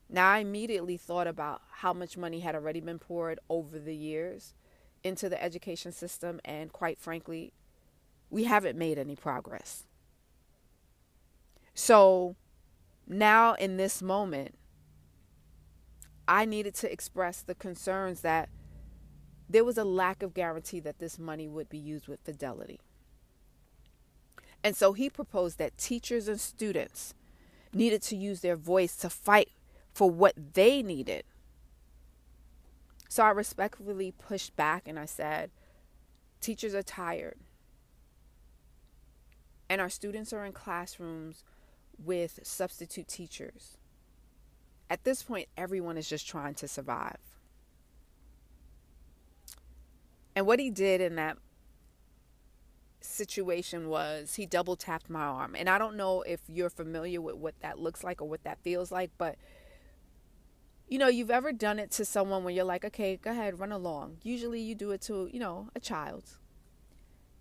Now, 0.09 0.29
I 0.29 0.39
immediately 0.39 0.97
thought 0.97 1.27
about 1.27 1.61
how 1.71 1.93
much 1.93 2.17
money 2.17 2.41
had 2.41 2.53
already 2.53 2.81
been 2.81 2.99
poured 2.99 3.39
over 3.49 3.79
the 3.79 3.95
years 3.95 4.53
into 5.05 5.29
the 5.29 5.41
education 5.41 5.93
system, 5.93 6.41
and 6.43 6.73
quite 6.73 6.99
frankly, 6.99 7.53
we 8.29 8.43
haven't 8.43 8.77
made 8.77 8.97
any 8.97 9.15
progress. 9.15 9.85
So 11.73 12.35
now, 13.07 13.53
in 13.53 13.77
this 13.77 14.01
moment, 14.01 14.55
I 16.27 16.43
needed 16.43 16.75
to 16.75 16.91
express 16.91 17.41
the 17.41 17.55
concerns 17.55 18.21
that 18.21 18.49
there 19.51 19.65
was 19.65 19.77
a 19.77 19.83
lack 19.83 20.23
of 20.23 20.33
guarantee 20.33 20.79
that 20.79 20.99
this 20.99 21.19
money 21.19 21.47
would 21.47 21.69
be 21.69 21.77
used 21.77 22.07
with 22.07 22.21
fidelity. 22.21 22.79
And 24.63 24.75
so 24.75 24.93
he 24.93 25.09
proposed 25.09 25.57
that 25.57 25.77
teachers 25.77 26.27
and 26.27 26.39
students 26.39 27.13
needed 27.73 28.01
to 28.03 28.15
use 28.15 28.41
their 28.41 28.55
voice 28.55 28.95
to 28.97 29.09
fight 29.09 29.49
for 29.93 30.09
what 30.09 30.53
they 30.53 30.81
needed. 30.81 31.23
So 33.09 33.23
I 33.23 33.31
respectfully 33.31 34.11
pushed 34.11 34.55
back 34.55 34.87
and 34.87 34.97
I 34.97 35.05
said, 35.05 35.51
Teachers 36.39 36.73
are 36.73 36.83
tired. 36.83 37.37
And 39.69 39.79
our 39.79 39.89
students 39.89 40.33
are 40.33 40.45
in 40.45 40.53
classrooms 40.53 41.43
with 42.03 42.39
substitute 42.43 43.07
teachers. 43.07 43.77
At 44.89 45.03
this 45.03 45.23
point, 45.23 45.47
everyone 45.55 45.97
is 45.97 46.09
just 46.09 46.27
trying 46.27 46.55
to 46.55 46.67
survive. 46.67 47.30
And 50.35 50.45
what 50.45 50.59
he 50.59 50.69
did 50.69 51.01
in 51.01 51.15
that 51.15 51.37
situation 53.01 53.89
was 53.89 54.35
he 54.35 54.45
double 54.45 54.75
tapped 54.75 55.09
my 55.09 55.23
arm. 55.23 55.55
And 55.55 55.69
I 55.69 55.77
don't 55.77 55.97
know 55.97 56.21
if 56.21 56.41
you're 56.47 56.69
familiar 56.69 57.21
with 57.21 57.35
what 57.35 57.59
that 57.61 57.79
looks 57.79 58.03
like 58.03 58.21
or 58.21 58.29
what 58.29 58.43
that 58.43 58.59
feels 58.63 58.91
like, 58.91 59.11
but 59.17 59.35
you 60.87 60.97
know, 60.97 61.07
you've 61.07 61.31
ever 61.31 61.53
done 61.53 61.79
it 61.79 61.89
to 61.91 62.03
someone 62.03 62.43
when 62.43 62.53
you're 62.53 62.65
like, 62.65 62.83
okay, 62.83 63.15
go 63.15 63.31
ahead, 63.31 63.59
run 63.59 63.71
along. 63.71 64.17
Usually 64.23 64.59
you 64.59 64.75
do 64.75 64.91
it 64.91 65.01
to, 65.03 65.29
you 65.31 65.39
know, 65.39 65.69
a 65.73 65.79
child. 65.79 66.37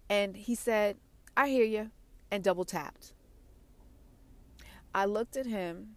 And 0.09 0.37
he 0.37 0.55
said, 0.55 0.99
I 1.37 1.49
hear 1.49 1.65
you, 1.65 1.91
and 2.31 2.45
double 2.45 2.65
tapped. 2.65 3.13
I 4.95 5.05
looked 5.05 5.37
at 5.37 5.47
him 5.47 5.97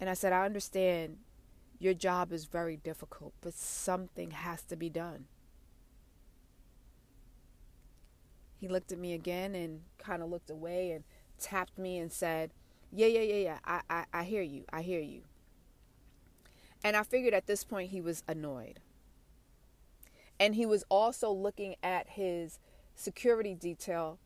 and 0.00 0.08
I 0.08 0.14
said, 0.14 0.32
I 0.32 0.44
understand 0.44 1.18
your 1.78 1.94
job 1.94 2.32
is 2.32 2.44
very 2.44 2.76
difficult, 2.76 3.34
but 3.40 3.54
something 3.54 4.30
has 4.30 4.62
to 4.64 4.76
be 4.76 4.88
done. 4.88 5.26
He 8.64 8.68
looked 8.68 8.92
at 8.92 8.98
me 8.98 9.12
again 9.12 9.54
and 9.54 9.82
kind 9.98 10.22
of 10.22 10.30
looked 10.30 10.48
away 10.48 10.92
and 10.92 11.04
tapped 11.38 11.76
me 11.76 11.98
and 11.98 12.10
said, 12.10 12.50
Yeah, 12.90 13.08
yeah, 13.08 13.20
yeah, 13.20 13.34
yeah. 13.34 13.58
I, 13.62 13.80
I, 13.90 14.04
I 14.10 14.24
hear 14.24 14.40
you. 14.40 14.64
I 14.72 14.80
hear 14.80 15.02
you. 15.02 15.20
And 16.82 16.96
I 16.96 17.02
figured 17.02 17.34
at 17.34 17.46
this 17.46 17.62
point 17.62 17.90
he 17.90 18.00
was 18.00 18.22
annoyed. 18.26 18.80
And 20.40 20.54
he 20.54 20.64
was 20.64 20.82
also 20.88 21.30
looking 21.30 21.74
at 21.82 22.08
his 22.08 22.58
security 22.94 23.54
detail. 23.54 24.18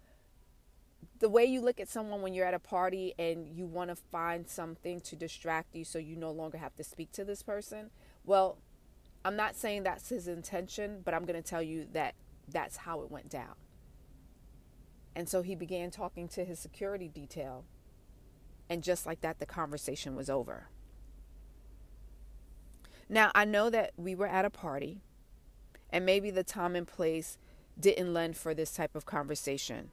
The 1.18 1.28
way 1.28 1.44
you 1.44 1.60
look 1.60 1.80
at 1.80 1.88
someone 1.88 2.22
when 2.22 2.32
you're 2.32 2.46
at 2.46 2.54
a 2.54 2.60
party 2.60 3.14
and 3.18 3.44
you 3.44 3.66
want 3.66 3.90
to 3.90 3.96
find 3.96 4.46
something 4.46 5.00
to 5.00 5.16
distract 5.16 5.74
you 5.74 5.84
so 5.84 5.98
you 5.98 6.14
no 6.14 6.30
longer 6.30 6.58
have 6.58 6.76
to 6.76 6.84
speak 6.84 7.10
to 7.10 7.24
this 7.24 7.42
person. 7.42 7.90
Well, 8.24 8.58
I'm 9.24 9.34
not 9.34 9.56
saying 9.56 9.82
that's 9.82 10.10
his 10.10 10.28
intention, 10.28 11.00
but 11.04 11.12
I'm 11.12 11.24
going 11.24 11.42
to 11.42 11.48
tell 11.48 11.60
you 11.60 11.88
that 11.92 12.14
that's 12.48 12.76
how 12.76 13.00
it 13.00 13.10
went 13.10 13.30
down. 13.30 13.56
And 15.18 15.28
so 15.28 15.42
he 15.42 15.56
began 15.56 15.90
talking 15.90 16.28
to 16.28 16.44
his 16.44 16.60
security 16.60 17.08
detail. 17.08 17.64
And 18.70 18.84
just 18.84 19.04
like 19.04 19.20
that, 19.22 19.40
the 19.40 19.46
conversation 19.46 20.14
was 20.14 20.30
over. 20.30 20.68
Now, 23.08 23.32
I 23.34 23.44
know 23.44 23.68
that 23.68 23.94
we 23.96 24.14
were 24.14 24.28
at 24.28 24.44
a 24.44 24.50
party, 24.50 25.02
and 25.90 26.06
maybe 26.06 26.30
the 26.30 26.44
time 26.44 26.76
and 26.76 26.86
place 26.86 27.36
didn't 27.80 28.14
lend 28.14 28.36
for 28.36 28.54
this 28.54 28.72
type 28.72 28.94
of 28.94 29.06
conversation. 29.06 29.90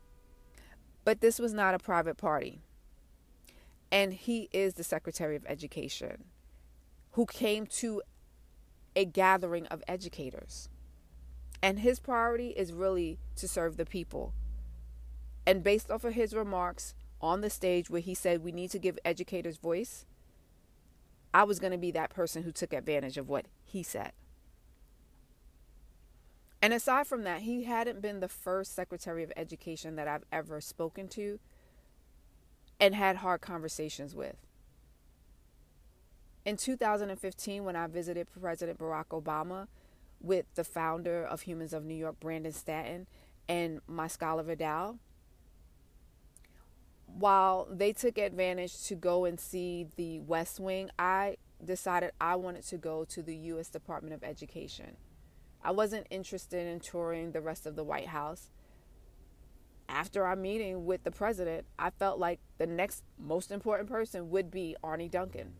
But 1.04 1.22
this 1.22 1.40
was 1.40 1.56
not 1.56 1.74
a 1.74 1.80
private 1.80 2.18
party. 2.18 2.62
And 3.92 4.14
he 4.14 4.48
is 4.52 4.76
the 4.76 4.84
Secretary 4.84 5.36
of 5.36 5.46
Education 5.48 6.26
who 7.14 7.26
came 7.26 7.66
to 7.66 8.04
a 8.96 9.06
gathering 9.06 9.66
of 9.68 9.82
educators. 9.88 10.70
And 11.64 11.80
his 11.80 12.00
priority 12.00 12.50
is 12.50 12.74
really 12.74 13.18
to 13.38 13.48
serve 13.48 13.78
the 13.78 13.88
people. 13.88 14.36
And 15.46 15.64
based 15.64 15.92
off 15.92 16.04
of 16.04 16.14
his 16.14 16.34
remarks 16.34 16.94
on 17.22 17.42
the 17.42 17.50
stage 17.50 17.90
where 17.90 18.02
he 18.02 18.14
said 18.14 18.44
we 18.44 18.52
need 18.52 18.72
to 18.72 18.80
give 18.80 18.98
educators 19.06 19.58
voice, 19.58 20.06
I 21.34 21.44
was 21.44 21.60
going 21.60 21.72
to 21.72 21.78
be 21.78 21.92
that 21.92 22.10
person 22.10 22.44
who 22.44 22.52
took 22.52 22.74
advantage 22.74 23.18
of 23.18 23.30
what 23.30 23.46
he 23.64 23.84
said. 23.84 24.14
And 26.62 26.74
aside 26.74 27.06
from 27.06 27.24
that, 27.24 27.42
he 27.42 27.66
hadn't 27.66 28.02
been 28.02 28.22
the 28.22 28.28
first 28.28 28.74
Secretary 28.74 29.24
of 29.24 29.32
Education 29.36 29.98
that 29.98 30.08
I've 30.08 30.24
ever 30.32 30.60
spoken 30.62 31.08
to 31.10 31.40
and 32.80 32.96
had 32.96 33.18
hard 33.18 33.42
conversations 33.42 34.16
with. 34.16 34.36
In 36.44 36.58
2015, 36.58 37.64
when 37.64 37.76
I 37.76 37.88
visited 37.88 38.28
President 38.42 38.80
Barack 38.80 39.08
Obama 39.10 39.68
with 40.22 40.46
the 40.56 40.64
founder 40.64 41.24
of 41.24 41.42
Humans 41.42 41.74
of 41.74 41.86
New 41.86 41.96
York, 41.96 42.20
Brandon 42.20 42.52
Stanton, 42.52 43.08
and 43.48 43.82
my 43.88 44.08
scholar 44.08 44.44
Vidal, 44.44 44.98
while 47.18 47.66
they 47.72 47.94
took 47.94 48.18
advantage 48.18 48.84
to 48.84 48.96
go 48.96 49.24
and 49.24 49.40
see 49.40 49.88
the 49.96 50.20
West 50.20 50.60
Wing, 50.60 50.90
I 51.00 51.38
decided 51.64 52.12
I 52.20 52.36
wanted 52.36 52.66
to 52.68 52.78
go 52.78 53.06
to 53.06 53.24
the 53.24 53.36
U.S. 53.36 53.70
Department 53.70 54.14
of 54.14 54.22
Education. 54.22 54.98
I 55.64 55.72
wasn't 55.72 56.08
interested 56.10 56.68
in 56.68 56.82
touring 56.82 57.32
the 57.32 57.40
rest 57.40 57.66
of 57.66 57.78
the 57.78 57.86
White 57.86 58.08
House. 58.08 58.50
After 59.88 60.26
our 60.26 60.36
meeting 60.36 60.86
with 60.86 61.04
the 61.04 61.12
president, 61.12 61.66
I 61.80 61.90
felt 61.90 62.20
like 62.20 62.40
the 62.58 62.68
next 62.68 63.04
most 63.18 63.50
important 63.50 63.88
person 63.88 64.30
would 64.32 64.52
be 64.52 64.76
Arne 64.84 65.08
Duncan. 65.08 65.54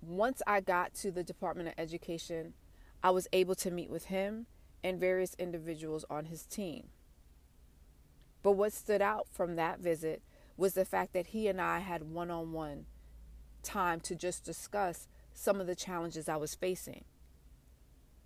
Once 0.00 0.42
I 0.46 0.60
got 0.60 0.94
to 0.94 1.10
the 1.10 1.24
Department 1.24 1.70
of 1.70 1.74
Education, 1.76 2.54
I 3.02 3.10
was 3.10 3.26
able 3.32 3.56
to 3.56 3.70
meet 3.72 3.90
with 3.90 4.06
him 4.06 4.46
and 4.84 5.00
various 5.00 5.34
individuals 5.40 6.04
on 6.08 6.26
his 6.26 6.44
team. 6.46 6.88
But 8.42 8.52
what 8.52 8.72
stood 8.72 9.02
out 9.02 9.28
from 9.30 9.56
that 9.56 9.80
visit 9.80 10.22
was 10.56 10.74
the 10.74 10.84
fact 10.84 11.12
that 11.12 11.28
he 11.28 11.48
and 11.48 11.60
I 11.60 11.78
had 11.78 12.02
one 12.02 12.30
on 12.30 12.52
one 12.52 12.86
time 13.62 14.00
to 14.00 14.14
just 14.14 14.44
discuss 14.44 15.08
some 15.32 15.60
of 15.60 15.66
the 15.66 15.74
challenges 15.74 16.28
I 16.28 16.36
was 16.36 16.54
facing. 16.54 17.04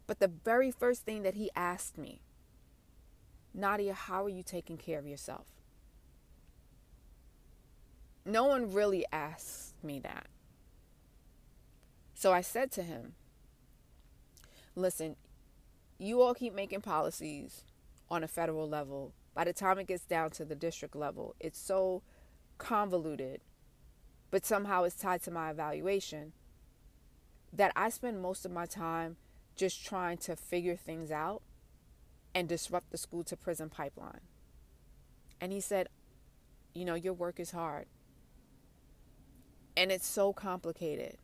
But 0.06 0.18
the 0.18 0.28
very 0.28 0.70
first 0.70 1.04
thing 1.04 1.22
that 1.22 1.34
he 1.34 1.50
asked 1.54 1.98
me, 1.98 2.20
Nadia, 3.52 3.94
how 3.94 4.24
are 4.24 4.30
you 4.30 4.42
taking 4.42 4.76
care 4.76 4.98
of 4.98 5.06
yourself? 5.06 5.46
No 8.24 8.44
one 8.44 8.72
really 8.72 9.04
asked 9.12 9.74
me 9.82 10.00
that. 10.00 10.26
So 12.14 12.32
I 12.32 12.40
said 12.40 12.70
to 12.72 12.82
him, 12.82 13.14
listen, 14.74 15.16
you 15.98 16.22
all 16.22 16.34
keep 16.34 16.54
making 16.54 16.80
policies 16.80 17.62
on 18.10 18.24
a 18.24 18.28
federal 18.28 18.68
level 18.68 19.12
by 19.36 19.44
the 19.44 19.52
time 19.52 19.78
it 19.78 19.86
gets 19.86 20.04
down 20.04 20.30
to 20.30 20.46
the 20.46 20.54
district 20.54 20.96
level, 20.96 21.36
it's 21.38 21.58
so 21.58 22.02
convoluted, 22.56 23.42
but 24.30 24.46
somehow 24.46 24.84
it's 24.84 24.96
tied 24.96 25.22
to 25.24 25.30
my 25.30 25.50
evaluation 25.50 26.32
that 27.52 27.70
I 27.76 27.90
spend 27.90 28.22
most 28.22 28.46
of 28.46 28.50
my 28.50 28.64
time 28.64 29.16
just 29.54 29.84
trying 29.84 30.16
to 30.18 30.36
figure 30.36 30.74
things 30.74 31.10
out 31.10 31.42
and 32.34 32.48
disrupt 32.48 32.90
the 32.90 32.96
school 32.96 33.24
to 33.24 33.36
prison 33.36 33.68
pipeline. 33.68 34.22
And 35.38 35.52
he 35.52 35.60
said, 35.60 35.88
You 36.74 36.86
know, 36.86 36.94
your 36.94 37.12
work 37.12 37.38
is 37.38 37.50
hard. 37.50 37.84
And 39.76 39.92
it's 39.92 40.06
so 40.06 40.32
complicated. 40.32 41.18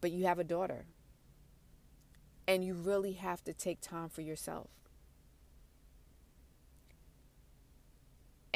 But 0.00 0.10
you 0.10 0.26
have 0.26 0.40
a 0.40 0.44
daughter. 0.44 0.86
And 2.48 2.64
you 2.64 2.74
really 2.74 3.12
have 3.12 3.44
to 3.44 3.52
take 3.52 3.80
time 3.80 4.08
for 4.08 4.22
yourself. 4.22 4.70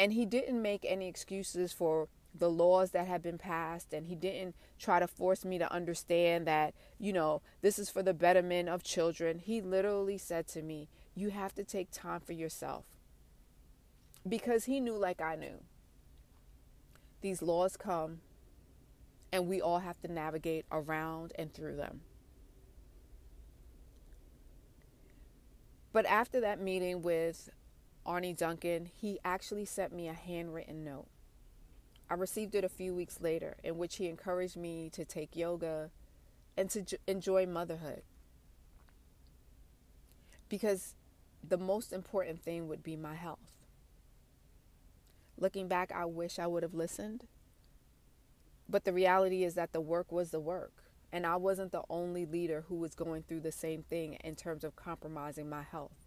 And 0.01 0.15
he 0.15 0.25
didn't 0.25 0.63
make 0.63 0.87
any 0.89 1.09
excuses 1.09 1.75
for 1.75 2.09
the 2.35 2.49
laws 2.49 2.93
that 2.93 3.07
had 3.07 3.23
been 3.23 3.37
passed 3.37 3.93
and 3.93 4.07
he 4.07 4.15
didn't 4.15 4.55
try 4.79 4.99
to 4.99 5.07
force 5.07 5.45
me 5.45 5.59
to 5.59 5.71
understand 5.71 6.47
that 6.47 6.73
you 6.99 7.13
know 7.13 7.43
this 7.61 7.79
is 7.79 7.91
for 7.91 8.03
the 8.03 8.15
betterment 8.15 8.71
of 8.71 8.83
children. 8.83 9.39
He 9.39 9.61
literally 9.61 10.17
said 10.17 10.49
to 10.49 10.63
me 10.63 10.89
you 11.15 11.29
have 11.29 11.55
to 11.57 11.65
take 11.65 11.91
time 11.91 12.21
for 12.21 12.33
yourself. 12.33 12.87
Because 14.27 14.65
he 14.65 14.81
knew 14.81 14.97
like 14.97 15.21
i 15.21 15.35
knew. 15.37 15.65
These 17.21 17.43
laws 17.43 17.77
come 17.77 18.21
and 19.31 19.49
we 19.49 19.61
all 19.61 19.81
have 19.81 20.01
to 20.01 20.11
navigate 20.11 20.65
around 20.73 21.35
and 21.35 21.53
through 21.53 21.77
them. 21.77 22.01
But 25.93 26.07
after 26.07 26.41
that 26.41 26.59
meeting 26.59 27.03
with 27.03 27.51
Arne 28.07 28.35
Duncan, 28.35 28.91
he 29.01 29.19
actually 29.25 29.65
sent 29.65 29.93
me 29.93 30.09
a 30.09 30.13
handwritten 30.13 30.85
note. 30.85 31.07
I 32.09 32.15
received 32.15 32.55
it 32.55 32.65
a 32.65 32.69
few 32.69 32.93
weeks 32.93 33.21
later, 33.21 33.57
in 33.63 33.79
which 33.79 33.97
he 33.97 34.09
encouraged 34.09 34.57
me 34.57 34.91
to 34.91 35.05
take 35.05 35.37
yoga 35.37 35.91
and 36.57 36.69
to 36.71 36.83
j- 36.83 36.99
enjoy 37.07 37.47
motherhood. 37.47 38.03
Because 40.49 40.95
the 41.47 41.57
most 41.57 41.93
important 41.93 42.43
thing 42.43 42.67
would 42.67 42.83
be 42.83 42.97
my 42.97 43.15
health. 43.15 43.39
Looking 45.39 45.69
back, 45.69 45.93
I 45.93 46.05
wish 46.05 46.39
I 46.39 46.49
would 46.49 46.65
have 46.65 46.75
listened. 46.75 47.27
But 48.69 48.85
the 48.85 48.93
reality 48.93 49.45
is 49.45 49.55
that 49.55 49.73
the 49.73 49.81
work 49.81 50.11
was 50.11 50.31
the 50.31 50.41
work. 50.41 50.73
And 51.13 51.27
I 51.27 51.37
wasn't 51.37 51.73
the 51.73 51.83
only 51.89 52.27
leader 52.27 52.65
who 52.69 52.77
was 52.77 52.95
going 52.95 53.23
through 53.23 53.41
the 53.41 53.53
same 53.53 53.83
thing 53.83 54.15
in 54.25 54.37
terms 54.37 54.65
of 54.65 54.77
compromising 54.77 55.49
my 55.49 55.63
health. 55.63 56.00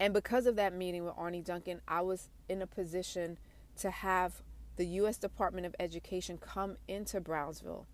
And 0.00 0.14
because 0.14 0.46
of 0.46 0.56
that 0.56 0.74
meeting 0.74 1.04
with 1.04 1.14
Arne 1.16 1.42
Duncan, 1.42 1.80
I 1.88 2.02
was 2.02 2.28
in 2.48 2.62
a 2.62 2.66
position 2.66 3.38
to 3.78 3.90
have 3.90 4.42
the 4.76 4.86
U.S. 4.86 5.16
Department 5.16 5.66
of 5.66 5.74
Education 5.80 6.38
come 6.38 6.76
into 6.86 7.20
Brownsville 7.20 7.86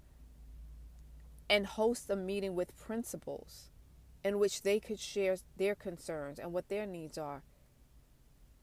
and 1.48 1.66
host 1.66 2.10
a 2.10 2.16
meeting 2.16 2.54
with 2.54 2.76
principals 2.76 3.70
in 4.22 4.38
which 4.38 4.62
they 4.62 4.80
could 4.80 4.98
share 4.98 5.36
their 5.56 5.74
concerns 5.74 6.38
and 6.38 6.52
what 6.52 6.68
their 6.68 6.86
needs 6.86 7.18
are. 7.18 7.42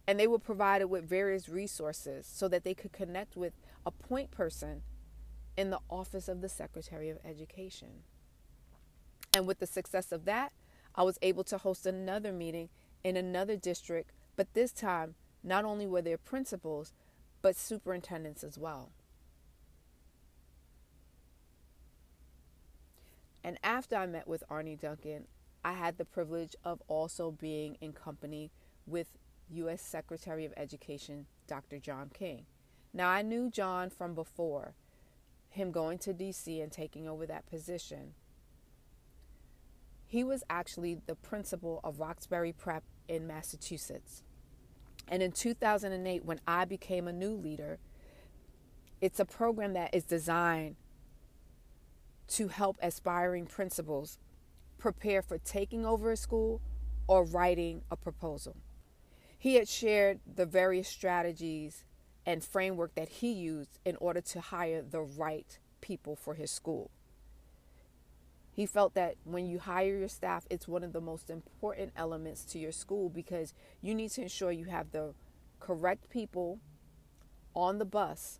And 0.08 0.20
they 0.20 0.28
were 0.28 0.40
provided 0.40 0.88
with 0.88 1.08
various 1.08 1.48
resources 1.48 2.28
so 2.28 2.48
that 2.48 2.64
they 2.64 2.74
could 2.74 2.92
connect 2.92 3.36
with 3.36 3.54
a 3.86 3.92
point 3.92 4.32
person 4.32 4.82
in 5.56 5.70
the 5.70 5.80
office 5.90 6.28
of 6.28 6.42
the 6.42 6.50
Secretary 6.50 7.10
of 7.10 7.18
Education. 7.24 8.04
And 9.34 9.48
with 9.48 9.60
the 9.60 9.68
success 9.68 10.12
of 10.12 10.26
that, 10.26 10.52
I 10.96 11.04
was 11.04 11.18
able 11.22 11.44
to 11.46 11.58
host 11.58 11.86
another 11.86 12.34
meeting 12.34 12.70
in 13.04 13.18
another 13.18 13.56
district, 13.56 14.12
but 14.36 14.54
this 14.54 14.72
time, 14.72 15.16
not 15.44 15.66
only 15.66 15.88
were 15.88 16.02
there 16.02 16.18
principals, 16.18 16.94
but 17.42 17.56
superintendents 17.56 18.44
as 18.44 18.58
well. 18.58 18.92
And 23.44 23.58
after 23.64 23.96
I 23.96 24.06
met 24.06 24.28
with 24.28 24.44
Arne 24.50 24.78
Duncan, 24.80 25.26
I 25.64 25.74
had 25.74 25.98
the 25.98 26.06
privilege 26.06 26.56
of 26.64 26.82
also 26.88 27.32
being 27.32 27.78
in 27.82 27.94
company 27.94 28.52
with 28.86 29.18
U.S. 29.50 29.82
Secretary 29.82 30.46
of 30.46 30.54
Education, 30.56 31.26
Dr. 31.48 31.80
John 31.80 32.10
King. 32.14 32.46
Now, 32.94 33.10
I 33.10 33.22
knew 33.22 33.50
John 33.50 33.90
from 33.90 34.14
before, 34.14 34.74
him 35.50 35.72
going 35.72 35.98
to 36.00 36.14
D.C. 36.14 36.62
and 36.62 36.72
taking 36.72 37.08
over 37.08 37.26
that 37.26 37.50
position. 37.50 38.14
He 40.12 40.26
was 40.26 40.44
actually 40.50 40.98
the 41.06 41.16
principal 41.16 41.80
of 41.86 42.02
Roxbury 42.02 42.52
Prep 42.52 42.84
in 43.08 43.28
Massachusetts. 43.28 44.24
And 45.08 45.24
in 45.24 45.32
2008, 45.32 46.26
when 46.26 46.42
I 46.46 46.66
became 46.66 47.08
a 47.08 47.14
new 47.14 47.34
leader, 47.34 47.80
it's 49.00 49.22
a 49.22 49.26
program 49.26 49.72
that 49.72 49.96
is 49.96 50.04
designed 50.04 50.76
to 52.28 52.50
help 52.50 52.76
aspiring 52.82 53.46
principals 53.46 54.20
prepare 54.78 55.22
for 55.22 55.38
taking 55.38 55.86
over 55.86 56.12
a 56.12 56.18
school 56.18 56.60
or 57.08 57.24
writing 57.24 57.84
a 57.90 57.96
proposal. 57.96 58.58
He 59.38 59.56
had 59.56 59.70
shared 59.70 60.20
the 60.36 60.46
various 60.46 60.90
strategies 60.90 61.86
and 62.26 62.44
framework 62.44 62.96
that 62.96 63.08
he 63.08 63.32
used 63.32 63.80
in 63.86 63.96
order 64.02 64.20
to 64.20 64.42
hire 64.42 64.82
the 64.82 65.04
right 65.04 65.58
people 65.80 66.18
for 66.18 66.34
his 66.34 66.52
school. 66.52 66.92
He 68.54 68.66
felt 68.66 68.94
that 68.96 69.16
when 69.24 69.46
you 69.46 69.60
hire 69.60 69.98
your 69.98 70.08
staff, 70.10 70.46
it's 70.50 70.68
one 70.68 70.84
of 70.84 70.94
the 70.94 71.02
most 71.02 71.30
important 71.30 71.94
elements 71.96 72.44
to 72.46 72.60
your 72.60 72.72
school 72.72 73.10
because 73.10 73.54
you 73.82 73.96
need 73.96 74.12
to 74.12 74.24
ensure 74.24 74.52
you 74.52 74.66
have 74.66 74.92
the 74.92 75.14
correct 75.60 76.10
people 76.10 76.60
on 77.56 77.78
the 77.78 77.86
bus 77.86 78.40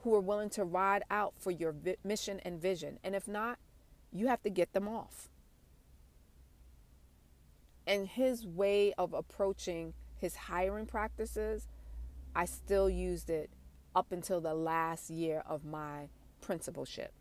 who 0.00 0.14
are 0.14 0.20
willing 0.20 0.50
to 0.50 0.64
ride 0.64 1.04
out 1.10 1.34
for 1.38 1.50
your 1.50 1.72
vi- 1.72 1.96
mission 2.04 2.40
and 2.44 2.60
vision. 2.60 2.98
And 3.04 3.14
if 3.14 3.28
not, 3.28 3.58
you 4.12 4.26
have 4.28 4.42
to 4.42 4.50
get 4.50 4.72
them 4.72 4.88
off. 4.88 5.28
And 7.86 8.08
his 8.08 8.46
way 8.46 8.92
of 8.94 9.12
approaching 9.12 9.94
his 10.16 10.34
hiring 10.34 10.86
practices, 10.86 11.68
I 12.34 12.46
still 12.46 12.90
used 12.90 13.30
it 13.30 13.50
up 13.94 14.10
until 14.10 14.40
the 14.40 14.54
last 14.54 15.08
year 15.08 15.42
of 15.46 15.64
my 15.64 16.08
principalship. 16.40 17.12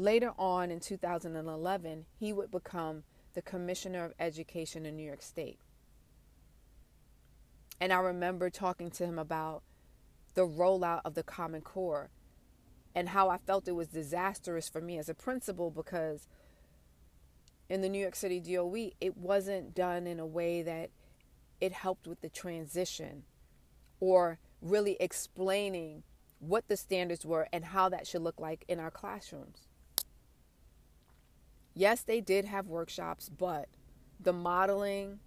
Later 0.00 0.32
on 0.38 0.70
in 0.70 0.78
2011, 0.78 2.06
he 2.20 2.32
would 2.32 2.52
become 2.52 3.02
the 3.34 3.42
Commissioner 3.42 4.04
of 4.04 4.14
Education 4.20 4.86
in 4.86 4.96
New 4.96 5.02
York 5.02 5.22
State. 5.22 5.58
And 7.80 7.92
I 7.92 7.98
remember 7.98 8.48
talking 8.48 8.90
to 8.92 9.04
him 9.04 9.18
about 9.18 9.64
the 10.34 10.46
rollout 10.46 11.00
of 11.04 11.14
the 11.14 11.24
Common 11.24 11.62
Core 11.62 12.10
and 12.94 13.08
how 13.08 13.28
I 13.28 13.38
felt 13.38 13.66
it 13.66 13.72
was 13.72 13.88
disastrous 13.88 14.68
for 14.68 14.80
me 14.80 14.98
as 14.98 15.08
a 15.08 15.14
principal 15.14 15.72
because 15.72 16.28
in 17.68 17.80
the 17.80 17.88
New 17.88 18.00
York 18.00 18.14
City 18.14 18.38
DOE, 18.38 18.92
it 19.00 19.16
wasn't 19.16 19.74
done 19.74 20.06
in 20.06 20.20
a 20.20 20.26
way 20.26 20.62
that 20.62 20.90
it 21.60 21.72
helped 21.72 22.06
with 22.06 22.20
the 22.20 22.28
transition 22.28 23.24
or 23.98 24.38
really 24.62 24.96
explaining 25.00 26.04
what 26.38 26.68
the 26.68 26.76
standards 26.76 27.26
were 27.26 27.48
and 27.52 27.64
how 27.64 27.88
that 27.88 28.06
should 28.06 28.22
look 28.22 28.38
like 28.38 28.64
in 28.68 28.78
our 28.78 28.92
classrooms. 28.92 29.67
Yes, 31.78 32.02
they 32.02 32.20
did 32.20 32.44
have 32.44 32.66
workshops, 32.66 33.28
but 33.28 33.68
the 34.18 34.32
modeling, 34.32 35.20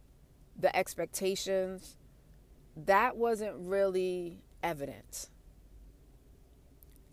the 0.59 0.75
expectations, 0.75 1.95
that 2.75 3.15
wasn't 3.15 3.55
really 3.55 4.41
evident. 4.61 5.29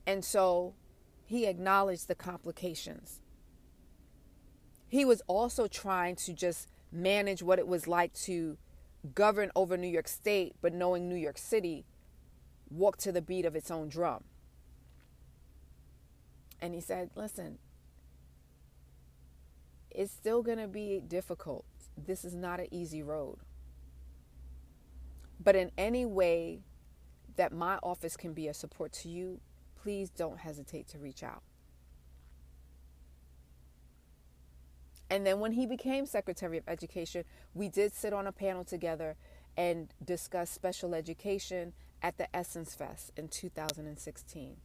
And 0.09 0.25
so 0.25 0.75
he 1.25 1.47
acknowledged 1.47 2.09
the 2.09 2.17
complications. 2.17 3.21
He 4.89 5.05
was 5.05 5.23
also 5.29 5.69
trying 5.69 6.17
to 6.17 6.33
just 6.33 6.67
manage 6.91 7.41
what 7.41 7.61
it 7.61 7.69
was 7.69 7.87
like 7.87 8.13
to 8.15 8.59
govern 9.15 9.53
over 9.55 9.77
New 9.77 9.87
York 9.87 10.09
State, 10.09 10.57
but 10.61 10.75
knowing 10.75 11.09
New 11.09 11.15
York 11.15 11.39
City 11.39 11.87
walked 12.69 12.99
to 13.03 13.13
the 13.13 13.23
beat 13.23 13.45
of 13.45 13.55
its 13.55 13.71
own 13.71 13.89
drum. 13.89 14.25
And 16.61 16.75
he 16.75 16.81
said, 16.81 17.11
listen, 17.15 17.59
it's 19.91 20.13
still 20.13 20.43
going 20.43 20.59
to 20.59 20.69
be 20.69 21.01
difficult. 21.07 21.65
This 21.97 22.25
is 22.25 22.35
not 22.35 22.61
an 22.61 22.69
easy 22.71 23.03
road. 23.03 23.39
But 25.41 25.57
in 25.57 25.71
any 25.79 26.05
way 26.05 26.61
that 27.37 27.53
my 27.53 27.77
office 27.83 28.17
can 28.17 28.33
be 28.33 28.49
a 28.49 28.55
support 28.55 28.93
to 28.93 29.09
you, 29.09 29.41
please 29.81 30.11
don't 30.11 30.39
hesitate 30.39 30.89
to 30.89 30.99
reach 30.99 31.23
out. 31.23 31.43
And 35.11 35.27
then 35.27 35.41
when 35.41 35.53
he 35.53 35.67
became 35.67 36.05
Secretary 36.05 36.59
of 36.59 36.65
Education, 36.69 37.25
we 37.55 37.69
did 37.69 37.95
sit 37.95 38.13
on 38.13 38.27
a 38.27 38.33
panel 38.33 38.65
together 38.65 39.17
and 39.57 39.89
discuss 40.05 40.51
special 40.51 40.95
education 40.95 41.73
at 42.03 42.19
the 42.19 42.35
Essence 42.37 42.75
Fest 42.75 43.13
in 43.17 43.29
2016. 43.29 44.57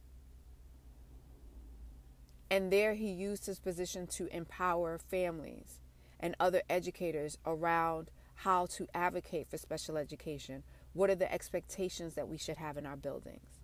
And 2.50 2.72
there 2.72 2.94
he 2.94 3.10
used 3.10 3.46
his 3.46 3.58
position 3.58 4.06
to 4.08 4.26
empower 4.28 4.98
families 4.98 5.80
and 6.20 6.36
other 6.38 6.62
educators 6.68 7.38
around 7.46 8.10
how 8.36 8.66
to 8.66 8.86
advocate 8.94 9.48
for 9.48 9.58
special 9.58 9.96
education. 9.96 10.62
What 10.92 11.10
are 11.10 11.14
the 11.14 11.32
expectations 11.32 12.14
that 12.14 12.28
we 12.28 12.36
should 12.36 12.56
have 12.56 12.76
in 12.76 12.86
our 12.86 12.96
buildings? 12.96 13.60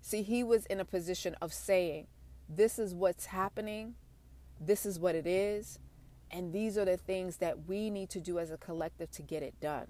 See, 0.00 0.22
he 0.22 0.42
was 0.42 0.66
in 0.66 0.80
a 0.80 0.84
position 0.84 1.36
of 1.40 1.52
saying, 1.52 2.06
This 2.48 2.78
is 2.78 2.94
what's 2.94 3.26
happening, 3.26 3.94
this 4.60 4.84
is 4.84 4.98
what 4.98 5.14
it 5.14 5.26
is, 5.26 5.78
and 6.30 6.52
these 6.52 6.78
are 6.78 6.84
the 6.84 6.96
things 6.96 7.36
that 7.38 7.66
we 7.66 7.90
need 7.90 8.10
to 8.10 8.20
do 8.20 8.38
as 8.38 8.50
a 8.50 8.56
collective 8.56 9.10
to 9.12 9.22
get 9.22 9.42
it 9.42 9.60
done. 9.60 9.88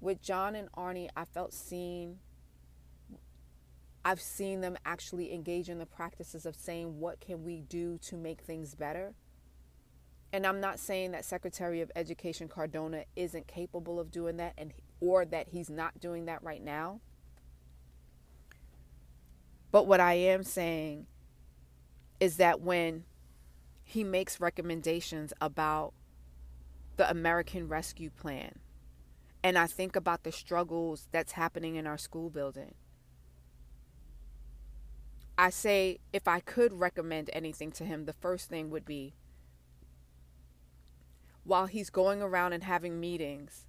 With 0.00 0.20
John 0.20 0.54
and 0.54 0.68
Arne, 0.74 1.08
I 1.16 1.24
felt 1.24 1.52
seen 1.52 2.18
I've 4.04 4.20
seen 4.20 4.60
them 4.60 4.76
actually 4.84 5.32
engage 5.32 5.68
in 5.68 5.78
the 5.78 5.86
practices 5.86 6.44
of 6.44 6.56
saying, 6.56 6.98
what 6.98 7.20
can 7.20 7.44
we 7.44 7.60
do 7.60 7.98
to 7.98 8.16
make 8.16 8.40
things 8.40 8.74
better? 8.74 9.14
And 10.32 10.46
I'm 10.46 10.60
not 10.60 10.80
saying 10.80 11.12
that 11.12 11.24
Secretary 11.24 11.82
of 11.82 11.92
Education 11.94 12.48
Cardona 12.48 13.04
isn't 13.14 13.46
capable 13.46 14.00
of 14.00 14.10
doing 14.10 14.38
that 14.38 14.54
and 14.56 14.72
or 15.00 15.24
that 15.26 15.48
he's 15.48 15.68
not 15.68 16.00
doing 16.00 16.24
that 16.24 16.42
right 16.42 16.62
now. 16.62 17.00
But 19.70 19.86
what 19.86 20.00
I 20.00 20.14
am 20.14 20.42
saying 20.42 21.06
is 22.20 22.36
that 22.36 22.60
when 22.60 23.04
he 23.84 24.04
makes 24.04 24.40
recommendations 24.40 25.32
about 25.40 25.92
the 26.96 27.10
American 27.10 27.68
Rescue 27.68 28.10
Plan, 28.10 28.58
and 29.42 29.58
I 29.58 29.66
think 29.66 29.96
about 29.96 30.22
the 30.22 30.32
struggles 30.32 31.08
that's 31.10 31.32
happening 31.32 31.76
in 31.76 31.86
our 31.86 31.98
school 31.98 32.30
building, 32.30 32.74
I 35.42 35.50
say 35.50 35.98
if 36.12 36.28
I 36.28 36.38
could 36.38 36.72
recommend 36.72 37.28
anything 37.32 37.72
to 37.72 37.84
him, 37.84 38.04
the 38.04 38.12
first 38.12 38.48
thing 38.48 38.70
would 38.70 38.84
be 38.84 39.14
while 41.42 41.66
he's 41.66 41.90
going 41.90 42.22
around 42.22 42.52
and 42.52 42.62
having 42.62 43.00
meetings 43.00 43.66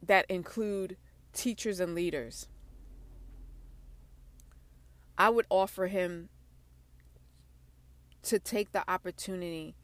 that 0.00 0.24
include 0.28 0.96
teachers 1.32 1.80
and 1.80 1.96
leaders. 1.96 2.46
I 5.18 5.30
would 5.30 5.46
offer 5.50 5.88
him 5.88 6.28
to 8.22 8.38
take 8.38 8.70
the 8.70 8.88
opportunity 8.88 9.74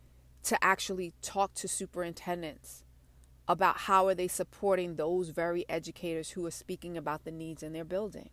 to 0.44 0.62
actually 0.62 1.12
talk 1.22 1.54
to 1.54 1.66
superintendents 1.66 2.84
about 3.48 3.78
how 3.78 4.06
are 4.06 4.14
they 4.14 4.28
supporting 4.28 4.94
those 4.94 5.30
very 5.30 5.68
educators 5.68 6.30
who 6.30 6.46
are 6.46 6.52
speaking 6.52 6.96
about 6.96 7.24
the 7.24 7.32
needs 7.32 7.64
in 7.64 7.72
their 7.72 7.84
building. 7.84 8.30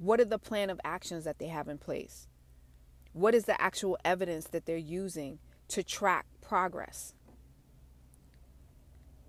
What 0.00 0.18
are 0.18 0.24
the 0.24 0.38
plan 0.38 0.70
of 0.70 0.80
actions 0.82 1.24
that 1.24 1.38
they 1.38 1.48
have 1.48 1.68
in 1.68 1.76
place? 1.76 2.26
What 3.12 3.34
is 3.34 3.44
the 3.44 3.60
actual 3.60 3.98
evidence 4.02 4.46
that 4.46 4.64
they're 4.64 4.78
using 4.78 5.40
to 5.68 5.82
track 5.82 6.24
progress? 6.40 7.12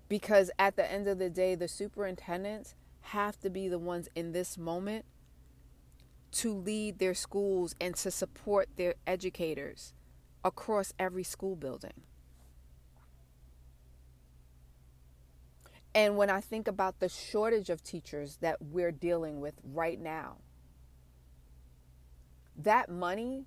Because 0.08 0.50
at 0.58 0.76
the 0.76 0.90
end 0.90 1.08
of 1.08 1.18
the 1.18 1.28
day, 1.28 1.54
the 1.54 1.68
superintendents 1.68 2.74
have 3.02 3.38
to 3.40 3.50
be 3.50 3.68
the 3.68 3.78
ones 3.78 4.08
in 4.14 4.32
this 4.32 4.56
moment 4.56 5.04
to 6.30 6.54
lead 6.54 6.98
their 6.98 7.12
schools 7.12 7.74
and 7.78 7.94
to 7.96 8.10
support 8.10 8.70
their 8.76 8.94
educators 9.06 9.92
across 10.42 10.94
every 10.98 11.22
school 11.22 11.54
building. 11.54 12.00
And 15.94 16.16
when 16.16 16.30
I 16.30 16.40
think 16.40 16.66
about 16.66 16.98
the 16.98 17.10
shortage 17.10 17.68
of 17.68 17.82
teachers 17.82 18.38
that 18.40 18.62
we're 18.62 18.90
dealing 18.90 19.42
with 19.42 19.60
right 19.62 20.00
now, 20.00 20.38
that 22.64 22.90
money 22.90 23.46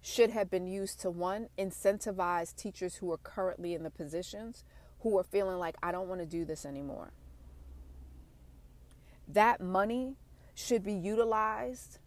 should 0.00 0.30
have 0.30 0.50
been 0.50 0.66
used 0.66 1.00
to 1.00 1.10
one, 1.10 1.48
incentivize 1.58 2.54
teachers 2.54 2.96
who 2.96 3.10
are 3.12 3.18
currently 3.18 3.74
in 3.74 3.82
the 3.82 3.90
positions 3.90 4.64
who 5.00 5.18
are 5.18 5.24
feeling 5.24 5.58
like, 5.58 5.76
I 5.82 5.92
don't 5.92 6.08
want 6.08 6.20
to 6.20 6.26
do 6.26 6.44
this 6.44 6.64
anymore. 6.64 7.12
That 9.28 9.60
money 9.60 10.16
should 10.54 10.84
be 10.84 10.92
utilized 10.92 11.98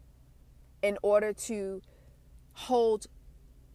in 0.82 0.98
order 1.02 1.34
to 1.34 1.82
hold 2.54 3.08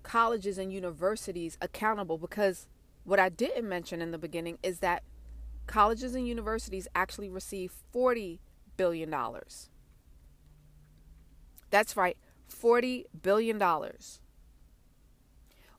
colleges 0.02 0.58
and 0.58 0.72
universities 0.72 1.58
accountable 1.60 2.16
because 2.16 2.66
what 3.04 3.18
I 3.18 3.28
didn't 3.28 3.68
mention 3.68 4.00
in 4.00 4.10
the 4.10 4.18
beginning 4.18 4.58
is 4.62 4.78
that 4.78 5.02
colleges 5.66 6.14
and 6.14 6.26
universities 6.26 6.88
actually 6.94 7.28
receive 7.28 7.72
$40 7.94 8.38
billion. 8.76 9.14
That's 11.70 11.96
right, 11.96 12.16
$40 12.50 13.04
billion. 13.22 13.62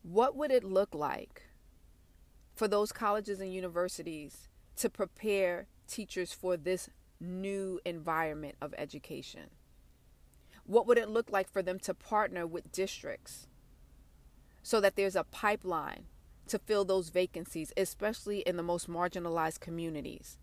What 0.03 0.35
would 0.35 0.51
it 0.51 0.63
look 0.63 0.95
like 0.95 1.43
for 2.55 2.67
those 2.67 2.91
colleges 2.91 3.39
and 3.39 3.53
universities 3.53 4.47
to 4.77 4.89
prepare 4.89 5.67
teachers 5.87 6.33
for 6.33 6.57
this 6.57 6.89
new 7.19 7.79
environment 7.85 8.55
of 8.61 8.73
education? 8.77 9.49
What 10.65 10.87
would 10.87 10.97
it 10.97 11.09
look 11.09 11.31
like 11.31 11.51
for 11.51 11.61
them 11.61 11.79
to 11.79 11.93
partner 11.93 12.47
with 12.47 12.71
districts 12.71 13.47
so 14.63 14.79
that 14.79 14.95
there's 14.95 15.15
a 15.15 15.23
pipeline 15.23 16.05
to 16.47 16.59
fill 16.59 16.85
those 16.85 17.09
vacancies, 17.09 17.73
especially 17.77 18.39
in 18.39 18.57
the 18.57 18.63
most 18.63 18.89
marginalized 18.89 19.59
communities 19.59 20.37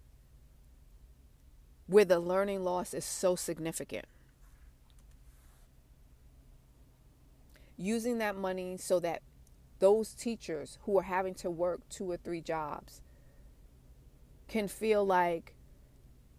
where 1.87 2.05
the 2.05 2.21
learning 2.21 2.63
loss 2.63 2.93
is 2.95 3.05
so 3.05 3.35
significant? 3.35 4.07
Using 7.79 8.19
that 8.19 8.37
money 8.37 8.77
so 8.77 9.01
that 9.01 9.23
those 9.79 10.13
teachers 10.13 10.79
who 10.83 10.99
are 10.99 11.05
having 11.05 11.35
to 11.37 11.51
work 11.51 11.89
two 11.89 12.11
or 12.11 12.17
three 12.17 12.41
jobs 12.41 13.01
can 14.49 14.67
feel 14.67 15.05
like 15.05 15.55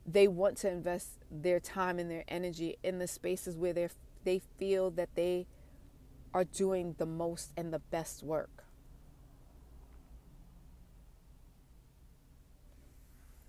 they 0.06 0.28
want 0.28 0.58
to 0.58 0.70
invest 0.70 1.12
their 1.32 1.60
time 1.60 1.98
and 1.98 2.12
their 2.12 2.26
energy 2.28 2.78
in 2.84 3.00
the 3.00 3.08
spaces 3.08 3.56
where 3.56 3.74
they 3.74 3.88
they 4.26 4.42
feel 4.58 4.92
that 4.92 5.10
they 5.16 5.48
are 6.34 6.44
doing 6.44 6.96
the 6.98 7.06
most 7.06 7.52
and 7.56 7.74
the 7.74 7.80
best 7.80 8.22
work. 8.22 8.66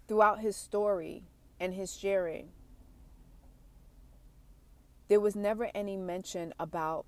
Throughout 0.06 0.40
his 0.40 0.56
story 0.56 1.24
and 1.58 1.74
his 1.74 1.96
sharing, 1.96 2.50
there 5.08 5.20
was 5.20 5.34
never 5.34 5.70
any 5.74 5.96
mention 5.96 6.54
about 6.58 7.04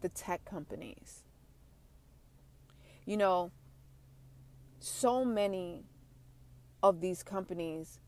the 0.00 0.08
tech 0.08 0.44
companies. 0.44 1.22
You 3.04 3.16
know, 3.16 3.50
so 4.78 5.24
many 5.24 5.84
of 6.82 7.00
these 7.00 7.22
companies 7.22 8.00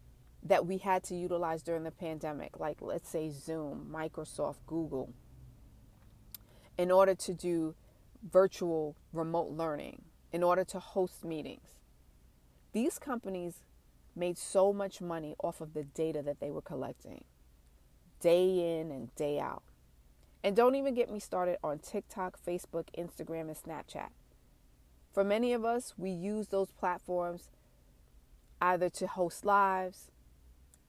that 0.42 0.66
we 0.66 0.78
had 0.78 1.04
to 1.04 1.14
utilize 1.14 1.62
during 1.62 1.84
the 1.84 1.90
pandemic, 1.90 2.58
like 2.58 2.78
let's 2.80 3.08
say 3.08 3.30
Zoom, 3.30 3.88
Microsoft, 3.92 4.56
Google, 4.66 5.12
in 6.76 6.90
order 6.90 7.14
to 7.14 7.34
do 7.34 7.74
virtual 8.28 8.96
remote 9.12 9.50
learning, 9.50 10.02
in 10.32 10.42
order 10.42 10.64
to 10.64 10.78
host 10.80 11.24
meetings. 11.24 11.76
These 12.72 12.98
companies 12.98 13.62
made 14.16 14.38
so 14.38 14.72
much 14.72 15.00
money 15.00 15.34
off 15.42 15.60
of 15.60 15.74
the 15.74 15.84
data 15.84 16.22
that 16.22 16.40
they 16.40 16.50
were 16.50 16.62
collecting 16.62 17.24
day 18.20 18.80
in 18.80 18.90
and 18.90 19.14
day 19.16 19.38
out. 19.38 19.62
And 20.44 20.56
don't 20.56 20.74
even 20.74 20.94
get 20.94 21.10
me 21.10 21.20
started 21.20 21.58
on 21.62 21.78
TikTok, 21.78 22.38
Facebook, 22.44 22.86
Instagram, 22.98 23.42
and 23.42 23.56
Snapchat. 23.56 24.08
For 25.12 25.22
many 25.22 25.52
of 25.52 25.64
us, 25.64 25.94
we 25.96 26.10
use 26.10 26.48
those 26.48 26.72
platforms 26.72 27.50
either 28.60 28.88
to 28.88 29.06
host 29.06 29.44
lives, 29.44 30.10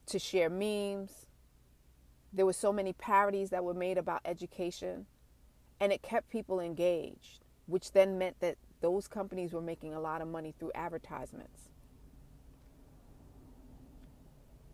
to 0.06 0.18
share 0.18 0.50
memes. 0.50 1.26
There 2.32 2.46
were 2.46 2.52
so 2.52 2.72
many 2.72 2.92
parodies 2.92 3.50
that 3.50 3.64
were 3.64 3.74
made 3.74 3.98
about 3.98 4.22
education, 4.24 5.06
and 5.78 5.92
it 5.92 6.02
kept 6.02 6.30
people 6.30 6.58
engaged, 6.58 7.44
which 7.66 7.92
then 7.92 8.18
meant 8.18 8.40
that 8.40 8.56
those 8.80 9.06
companies 9.06 9.52
were 9.52 9.60
making 9.60 9.94
a 9.94 10.00
lot 10.00 10.20
of 10.20 10.28
money 10.28 10.52
through 10.58 10.72
advertisements. 10.74 11.68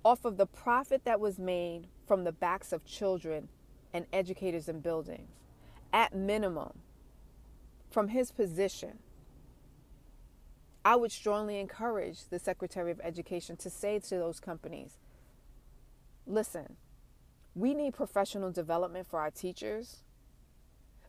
Off 0.05 0.25
of 0.25 0.39
the 0.39 0.47
profit 0.47 1.05
that 1.05 1.21
was 1.21 1.39
made 1.39 1.89
from 2.07 2.25
the 2.25 2.33
backs 2.33 2.73
of 2.73 2.85
children 2.87 3.49
and 3.93 4.07
educators 4.13 4.69
in 4.69 4.81
buildings, 4.81 5.31
at 5.93 6.15
minimum, 6.15 6.79
from 7.91 8.09
his 8.09 8.31
position, 8.31 8.99
I 10.85 10.97
would 10.97 11.13
strongly 11.13 11.59
encourage 11.59 12.29
the 12.29 12.39
Secretary 12.39 12.91
of 12.91 13.01
Education 13.03 13.57
to 13.57 13.71
say 13.71 13.99
to 13.99 14.17
those 14.17 14.41
companies 14.41 14.99
listen, 16.27 16.77
we 17.55 17.75
need 17.75 17.95
professional 17.95 18.53
development 18.53 19.07
for 19.07 19.21
our 19.21 19.31
teachers 19.31 20.03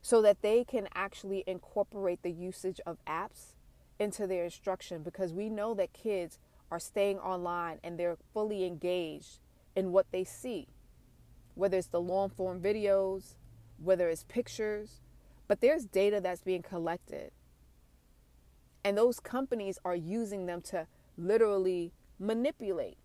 so 0.02 0.22
that 0.24 0.42
they 0.42 0.64
can 0.64 0.88
actually 0.96 1.44
incorporate 1.46 2.24
the 2.24 2.32
usage 2.32 2.82
of 2.86 2.98
apps 3.06 3.54
into 4.00 4.26
their 4.26 4.46
instruction 4.46 5.04
because 5.04 5.32
we 5.32 5.48
know 5.48 5.76
that 5.76 5.94
kids 5.94 6.40
are 6.72 6.80
staying 6.80 7.20
online 7.20 7.80
and 7.84 8.00
they're 8.00 8.18
fully 8.34 8.66
engaged 8.66 9.40
in 9.76 9.92
what 9.92 10.08
they 10.12 10.24
see, 10.24 10.68
whether 11.56 11.78
it's 11.78 11.88
the 11.88 12.02
long 12.02 12.30
form 12.30 12.62
videos, 12.62 13.36
whether 13.78 14.10
it's 14.10 14.24
pictures, 14.24 15.02
but 15.48 15.62
there's 15.62 15.86
data 15.86 16.20
that's 16.22 16.42
being 16.42 16.62
collected. 16.62 17.32
And 18.84 18.98
those 18.98 19.20
companies 19.20 19.78
are 19.86 19.96
using 19.96 20.46
them 20.46 20.62
to 20.64 20.88
literally 21.18 21.92
manipulate 22.20 22.98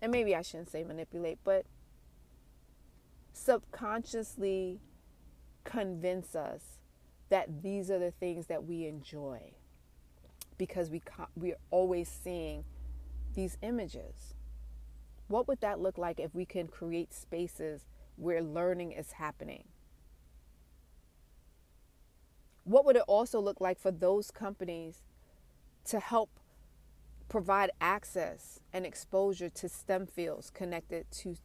and 0.00 0.12
maybe 0.12 0.34
I 0.34 0.42
shouldn't 0.42 0.70
say 0.70 0.84
manipulate, 0.84 1.38
but 1.44 1.66
subconsciously 3.32 4.80
convince 5.64 6.34
us 6.34 6.78
that 7.28 7.62
these 7.62 7.90
are 7.90 7.98
the 7.98 8.10
things 8.12 8.46
that 8.46 8.64
we 8.64 8.86
enjoy 8.86 9.52
because 10.58 10.90
we 10.90 11.02
we're 11.34 11.58
always 11.70 12.08
seeing 12.08 12.64
these 13.34 13.58
images. 13.62 14.35
What 15.28 15.48
would 15.48 15.60
that 15.60 15.80
look 15.80 15.98
like 15.98 16.20
if 16.20 16.34
we 16.34 16.44
can 16.44 16.68
create 16.68 17.12
spaces 17.12 17.86
where 18.16 18.42
learning 18.42 18.92
is 18.92 19.12
happening? 19.12 19.64
What 22.64 22.84
would 22.84 22.96
it 22.96 23.04
also 23.06 23.40
look 23.40 23.60
like 23.60 23.78
for 23.78 23.90
those 23.90 24.30
companies 24.30 25.02
to 25.86 26.00
help 26.00 26.30
provide 27.28 27.70
access 27.80 28.60
and 28.72 28.86
exposure 28.86 29.48
to 29.48 29.68
STEM 29.68 30.06
fields 30.06 30.50
connected 30.50 31.10
to, 31.10 31.36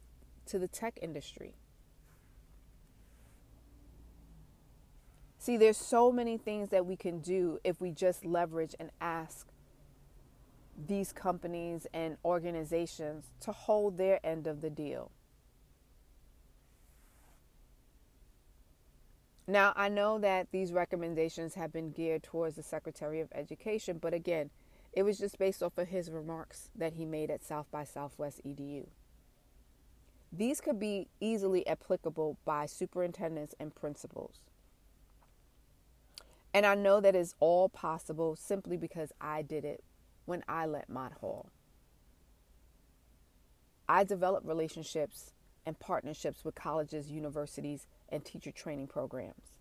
to 0.45 0.59
the 0.59 0.67
tech 0.67 0.97
industry. 1.01 1.55
See, 5.37 5.57
there's 5.57 5.77
so 5.77 6.11
many 6.11 6.37
things 6.37 6.69
that 6.69 6.85
we 6.85 6.95
can 6.95 7.19
do 7.19 7.57
if 7.63 7.81
we 7.81 7.91
just 7.91 8.23
leverage 8.25 8.75
and 8.79 8.91
ask 9.01 9.47
these 10.87 11.11
companies 11.11 11.87
and 11.93 12.17
organizations 12.23 13.25
to 13.41 13.51
hold 13.51 13.97
their 13.97 14.25
end 14.25 14.47
of 14.47 14.61
the 14.61 14.69
deal. 14.69 15.11
Now, 19.47 19.73
I 19.75 19.89
know 19.89 20.17
that 20.19 20.47
these 20.51 20.71
recommendations 20.71 21.55
have 21.55 21.73
been 21.73 21.91
geared 21.91 22.23
towards 22.23 22.55
the 22.55 22.63
Secretary 22.63 23.19
of 23.19 23.29
Education, 23.33 23.97
but 23.97 24.13
again, 24.13 24.49
it 24.93 25.03
was 25.03 25.17
just 25.17 25.37
based 25.37 25.63
off 25.63 25.77
of 25.77 25.87
his 25.87 26.11
remarks 26.11 26.69
that 26.75 26.93
he 26.93 27.05
made 27.05 27.29
at 27.29 27.43
South 27.43 27.69
by 27.71 27.83
Southwest 27.83 28.41
EDU. 28.45 28.87
These 30.31 30.61
could 30.61 30.79
be 30.79 31.09
easily 31.19 31.67
applicable 31.67 32.37
by 32.45 32.65
superintendents 32.65 33.53
and 33.59 33.75
principals. 33.75 34.39
And 36.53 36.65
I 36.65 36.75
know 36.75 37.01
that 37.01 37.15
is 37.15 37.35
all 37.39 37.67
possible 37.67 38.35
simply 38.35 38.77
because 38.77 39.11
I 39.19 39.41
did 39.41 39.65
it 39.65 39.83
when 40.25 40.43
I 40.47 40.65
led 40.65 40.89
Mott 40.89 41.13
Hall. 41.21 41.49
I 43.87 44.03
develop 44.03 44.43
relationships 44.45 45.33
and 45.65 45.79
partnerships 45.79 46.43
with 46.45 46.55
colleges, 46.55 47.11
universities, 47.11 47.87
and 48.09 48.23
teacher 48.23 48.51
training 48.51 48.87
programs. 48.87 49.59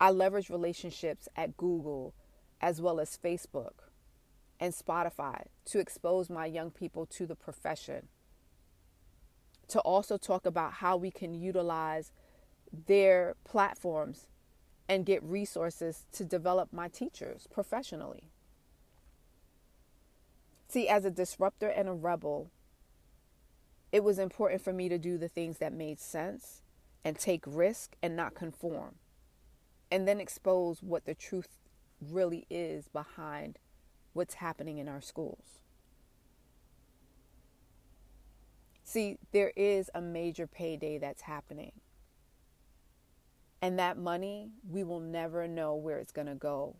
I 0.00 0.10
leverage 0.10 0.50
relationships 0.50 1.28
at 1.36 1.56
Google 1.56 2.14
as 2.60 2.80
well 2.80 3.00
as 3.00 3.18
Facebook 3.22 3.90
and 4.58 4.74
Spotify 4.74 5.44
to 5.66 5.78
expose 5.78 6.28
my 6.28 6.46
young 6.46 6.70
people 6.70 7.06
to 7.06 7.26
the 7.26 7.34
profession. 7.34 8.08
To 9.68 9.80
also 9.80 10.16
talk 10.16 10.46
about 10.46 10.74
how 10.74 10.96
we 10.96 11.10
can 11.10 11.34
utilize 11.34 12.12
their 12.86 13.36
platforms 13.44 14.26
and 14.88 15.06
get 15.06 15.22
resources 15.22 16.06
to 16.12 16.24
develop 16.24 16.72
my 16.72 16.88
teachers 16.88 17.46
professionally. 17.50 18.29
See, 20.70 20.86
as 20.88 21.04
a 21.04 21.10
disruptor 21.10 21.66
and 21.66 21.88
a 21.88 21.92
rebel, 21.92 22.52
it 23.90 24.04
was 24.04 24.20
important 24.20 24.62
for 24.62 24.72
me 24.72 24.88
to 24.88 24.98
do 24.98 25.18
the 25.18 25.26
things 25.26 25.58
that 25.58 25.72
made 25.72 25.98
sense 25.98 26.62
and 27.04 27.18
take 27.18 27.42
risk 27.44 27.96
and 28.00 28.14
not 28.14 28.36
conform. 28.36 28.94
And 29.90 30.06
then 30.06 30.20
expose 30.20 30.80
what 30.80 31.06
the 31.06 31.14
truth 31.14 31.58
really 32.00 32.46
is 32.48 32.86
behind 32.86 33.58
what's 34.12 34.34
happening 34.34 34.78
in 34.78 34.86
our 34.86 35.00
schools. 35.00 35.58
See, 38.84 39.18
there 39.32 39.52
is 39.56 39.90
a 39.92 40.00
major 40.00 40.46
payday 40.46 40.98
that's 40.98 41.22
happening. 41.22 41.72
And 43.60 43.76
that 43.80 43.98
money, 43.98 44.50
we 44.70 44.84
will 44.84 45.00
never 45.00 45.48
know 45.48 45.74
where 45.74 45.98
it's 45.98 46.12
going 46.12 46.28
to 46.28 46.36
go. 46.36 46.76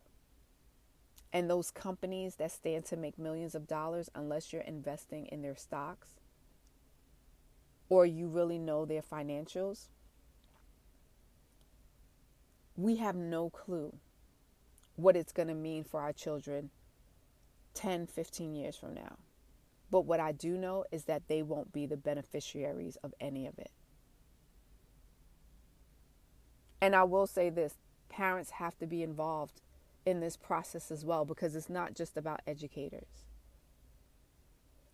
And 1.32 1.48
those 1.48 1.70
companies 1.70 2.36
that 2.36 2.50
stand 2.50 2.84
to 2.86 2.96
make 2.96 3.18
millions 3.18 3.54
of 3.54 3.68
dollars, 3.68 4.10
unless 4.14 4.52
you're 4.52 4.62
investing 4.62 5.26
in 5.26 5.42
their 5.42 5.56
stocks 5.56 6.16
or 7.88 8.04
you 8.04 8.28
really 8.28 8.58
know 8.58 8.84
their 8.84 9.02
financials, 9.02 9.88
we 12.76 12.96
have 12.96 13.14
no 13.14 13.50
clue 13.50 13.94
what 14.96 15.16
it's 15.16 15.32
going 15.32 15.48
to 15.48 15.54
mean 15.54 15.84
for 15.84 16.00
our 16.00 16.12
children 16.12 16.70
10, 17.74 18.06
15 18.06 18.54
years 18.54 18.76
from 18.76 18.94
now. 18.94 19.16
But 19.90 20.02
what 20.02 20.20
I 20.20 20.32
do 20.32 20.56
know 20.56 20.84
is 20.90 21.04
that 21.04 21.28
they 21.28 21.42
won't 21.42 21.72
be 21.72 21.86
the 21.86 21.96
beneficiaries 21.96 22.96
of 23.02 23.14
any 23.20 23.46
of 23.46 23.58
it. 23.58 23.70
And 26.80 26.94
I 26.94 27.02
will 27.04 27.26
say 27.26 27.50
this 27.50 27.74
parents 28.08 28.52
have 28.52 28.78
to 28.78 28.86
be 28.86 29.02
involved 29.02 29.60
in 30.06 30.20
this 30.20 30.36
process 30.36 30.90
as 30.90 31.04
well 31.04 31.24
because 31.24 31.54
it's 31.54 31.70
not 31.70 31.94
just 31.94 32.16
about 32.16 32.40
educators. 32.46 33.24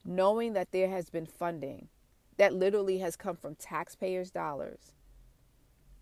Knowing 0.04 0.52
that 0.52 0.72
there 0.72 0.88
has 0.88 1.10
been 1.10 1.26
funding 1.26 1.88
that 2.36 2.54
literally 2.54 2.98
has 2.98 3.16
come 3.16 3.36
from 3.36 3.54
taxpayers' 3.54 4.30
dollars 4.30 4.92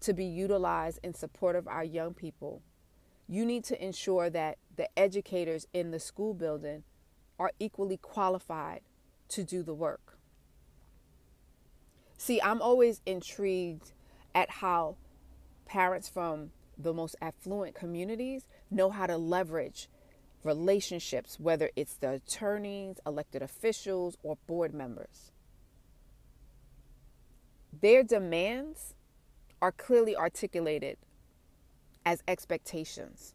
to 0.01 0.13
be 0.13 0.25
utilized 0.25 0.99
in 1.03 1.15
support 1.15 1.57
of 1.57 1.67
our 1.67 1.85
young 1.85 2.13
people, 2.13 2.63
you 3.29 3.45
need 3.45 3.65
to 3.65 3.85
ensure 3.85 4.29
that 4.29 4.59
the 4.77 4.89
educators 4.99 5.67
in 5.73 5.91
the 5.91 6.01
school 6.01 6.35
building 6.35 6.83
are 7.39 7.53
equally 7.59 7.97
qualified 7.97 8.81
to 9.29 9.43
do 9.43 9.63
the 9.63 9.75
work. 9.75 10.19
See, 12.19 12.41
I'm 12.41 12.61
always 12.61 13.01
intrigued 13.07 13.93
at 14.35 14.51
how 14.51 14.97
parents 15.67 16.09
from 16.09 16.51
the 16.77 16.93
most 16.93 17.17
affluent 17.21 17.75
communities 17.75 18.47
know 18.71 18.91
how 18.91 19.07
to 19.07 19.17
leverage 19.17 19.89
relationships, 20.45 21.41
whether 21.41 21.71
it's 21.75 21.95
the 21.95 22.13
attorneys, 22.13 22.97
elected 23.07 23.43
officials, 23.43 24.17
or 24.23 24.37
board 24.47 24.75
members. 24.75 25.33
Their 27.81 28.03
demands 28.03 28.95
are 29.61 29.73
clearly 29.73 30.17
articulated 30.17 30.99
as 32.05 32.23
expectations 32.29 33.35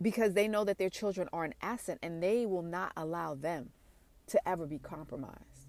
because 0.00 0.34
they 0.34 0.46
know 0.46 0.64
that 0.64 0.78
their 0.78 0.90
children 0.90 1.28
are 1.32 1.44
an 1.44 1.54
asset 1.62 1.98
and 2.02 2.22
they 2.22 2.46
will 2.46 2.62
not 2.62 2.92
allow 2.96 3.34
them 3.34 3.70
to 4.28 4.48
ever 4.48 4.66
be 4.66 4.78
compromised. 4.78 5.66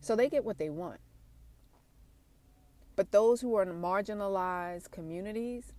So 0.00 0.14
they 0.14 0.28
get 0.28 0.44
what 0.44 0.58
they 0.58 0.70
want. 0.70 1.00
But 2.94 3.10
those 3.10 3.40
who 3.40 3.54
are 3.56 3.62
in 3.62 3.80
marginalized 3.80 4.90
communities, 4.90 5.72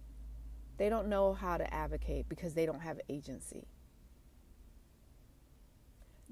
they 0.77 0.89
don't 0.89 1.07
know 1.07 1.33
how 1.33 1.57
to 1.57 1.73
advocate 1.73 2.27
because 2.29 2.53
they 2.53 2.65
don't 2.65 2.81
have 2.81 2.99
agency. 3.09 3.65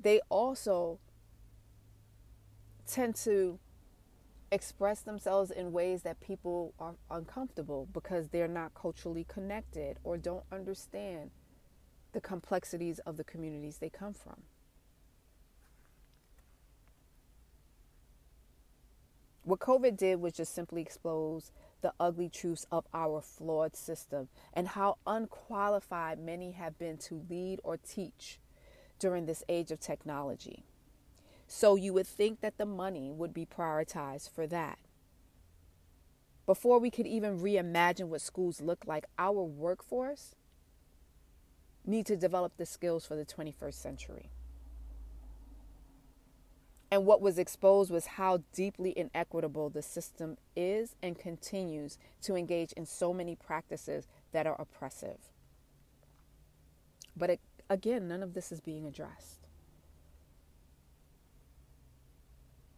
They 0.01 0.19
also 0.29 0.99
tend 2.87 3.15
to 3.17 3.59
express 4.51 5.01
themselves 5.01 5.49
in 5.51 5.71
ways 5.71 6.01
that 6.03 6.19
people 6.19 6.73
are 6.79 6.95
uncomfortable 7.09 7.87
because 7.93 8.29
they're 8.29 8.47
not 8.47 8.73
culturally 8.73 9.25
connected 9.29 9.97
or 10.03 10.17
don't 10.17 10.43
understand 10.51 11.31
the 12.11 12.19
complexities 12.19 12.99
of 12.99 13.15
the 13.15 13.23
communities 13.23 13.77
they 13.77 13.89
come 13.89 14.13
from. 14.13 14.41
What 19.43 19.59
COVID 19.59 19.97
did 19.97 20.19
was 20.21 20.33
just 20.33 20.53
simply 20.53 20.81
expose 20.81 21.51
the 21.81 21.93
ugly 21.99 22.29
truths 22.29 22.65
of 22.71 22.85
our 22.93 23.21
flawed 23.21 23.75
system 23.75 24.29
and 24.53 24.69
how 24.69 24.97
unqualified 25.05 26.19
many 26.19 26.51
have 26.51 26.77
been 26.77 26.97
to 26.97 27.23
lead 27.29 27.59
or 27.63 27.77
teach 27.77 28.39
during 28.99 29.25
this 29.25 29.43
age 29.49 29.71
of 29.71 29.79
technology. 29.79 30.63
So 31.47 31.75
you 31.75 31.93
would 31.93 32.07
think 32.07 32.41
that 32.41 32.57
the 32.57 32.65
money 32.65 33.11
would 33.11 33.33
be 33.33 33.45
prioritized 33.45 34.29
for 34.29 34.47
that. 34.47 34.79
Before 36.45 36.79
we 36.79 36.89
could 36.89 37.07
even 37.07 37.39
reimagine 37.39 38.07
what 38.07 38.21
schools 38.21 38.61
look 38.61 38.85
like, 38.85 39.05
our 39.17 39.43
workforce 39.43 40.35
need 41.85 42.05
to 42.05 42.15
develop 42.15 42.57
the 42.57 42.65
skills 42.65 43.05
for 43.05 43.15
the 43.15 43.25
21st 43.25 43.73
century. 43.73 44.29
And 46.91 47.05
what 47.05 47.21
was 47.21 47.39
exposed 47.39 47.89
was 47.89 48.05
how 48.05 48.43
deeply 48.51 48.93
inequitable 48.97 49.69
the 49.69 49.81
system 49.81 50.37
is 50.57 50.95
and 51.01 51.17
continues 51.17 51.97
to 52.23 52.35
engage 52.35 52.73
in 52.73 52.85
so 52.85 53.13
many 53.13 53.33
practices 53.33 54.07
that 54.33 54.45
are 54.45 54.59
oppressive. 54.59 55.17
But 57.15 57.29
it, 57.29 57.39
again, 57.69 58.09
none 58.09 58.21
of 58.21 58.33
this 58.33 58.51
is 58.51 58.59
being 58.59 58.85
addressed. 58.85 59.47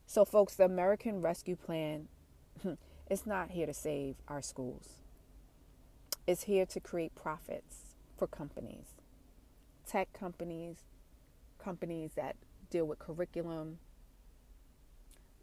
So, 0.06 0.26
folks, 0.26 0.54
the 0.54 0.66
American 0.66 1.22
Rescue 1.22 1.56
Plan 1.56 2.08
is 3.10 3.26
not 3.26 3.50
here 3.50 3.66
to 3.66 3.74
save 3.74 4.18
our 4.28 4.44
schools. 4.44 4.90
It's 6.28 6.44
here 6.44 6.68
to 6.68 6.80
create 6.80 7.16
profits 7.16 7.96
for 8.16 8.28
companies, 8.28 8.94
tech 9.88 10.14
companies, 10.14 10.84
companies 11.58 12.12
that 12.16 12.36
deal 12.70 12.86
with 12.86 13.00
curriculum, 13.00 13.80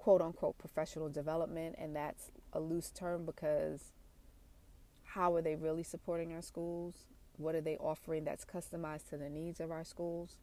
quote 0.00 0.22
unquote 0.22 0.58
professional 0.58 1.08
development. 1.08 1.76
And 1.78 1.94
that's 1.94 2.30
a 2.52 2.60
loose 2.60 2.90
term 2.90 3.26
because 3.26 3.92
how 5.04 5.34
are 5.34 5.42
they 5.42 5.56
really 5.56 5.82
supporting 5.82 6.32
our 6.32 6.42
schools? 6.42 6.94
What 7.36 7.54
are 7.54 7.60
they 7.60 7.76
offering 7.76 8.24
that's 8.24 8.44
customized 8.44 9.08
to 9.10 9.16
the 9.16 9.28
needs 9.28 9.60
of 9.60 9.70
our 9.70 9.84
schools? 9.84 10.38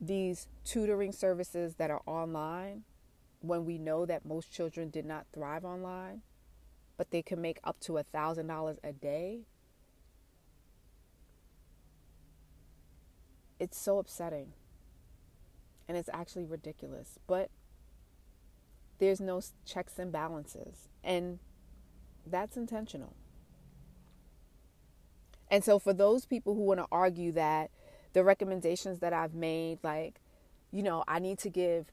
these 0.00 0.48
tutoring 0.64 1.12
services 1.12 1.74
that 1.76 1.90
are 1.90 2.02
online 2.06 2.82
when 3.40 3.64
we 3.64 3.78
know 3.78 4.06
that 4.06 4.24
most 4.24 4.52
children 4.52 4.90
did 4.90 5.04
not 5.04 5.26
thrive 5.32 5.64
online, 5.64 6.22
but 6.96 7.10
they 7.10 7.22
can 7.22 7.40
make 7.40 7.58
up 7.64 7.78
to 7.80 7.98
a 7.98 8.04
$1,000 8.04 8.78
a 8.82 8.92
day. 8.92 9.40
It's 13.58 13.78
so 13.78 13.98
upsetting. 13.98 14.52
And 15.88 15.96
it's 15.96 16.08
actually 16.12 16.44
ridiculous. 16.44 17.18
But 17.26 17.50
there's 18.98 19.20
no 19.20 19.40
checks 19.64 19.98
and 19.98 20.10
balances. 20.10 20.88
And 21.02 21.38
that's 22.26 22.56
intentional. 22.56 23.14
And 25.50 25.62
so, 25.62 25.78
for 25.78 25.92
those 25.92 26.24
people 26.26 26.54
who 26.54 26.62
want 26.62 26.80
to 26.80 26.86
argue 26.90 27.32
that 27.32 27.70
the 28.12 28.24
recommendations 28.24 29.00
that 29.00 29.12
I've 29.12 29.34
made, 29.34 29.78
like, 29.82 30.20
you 30.72 30.82
know, 30.82 31.04
I 31.06 31.18
need 31.18 31.38
to 31.40 31.50
give 31.50 31.92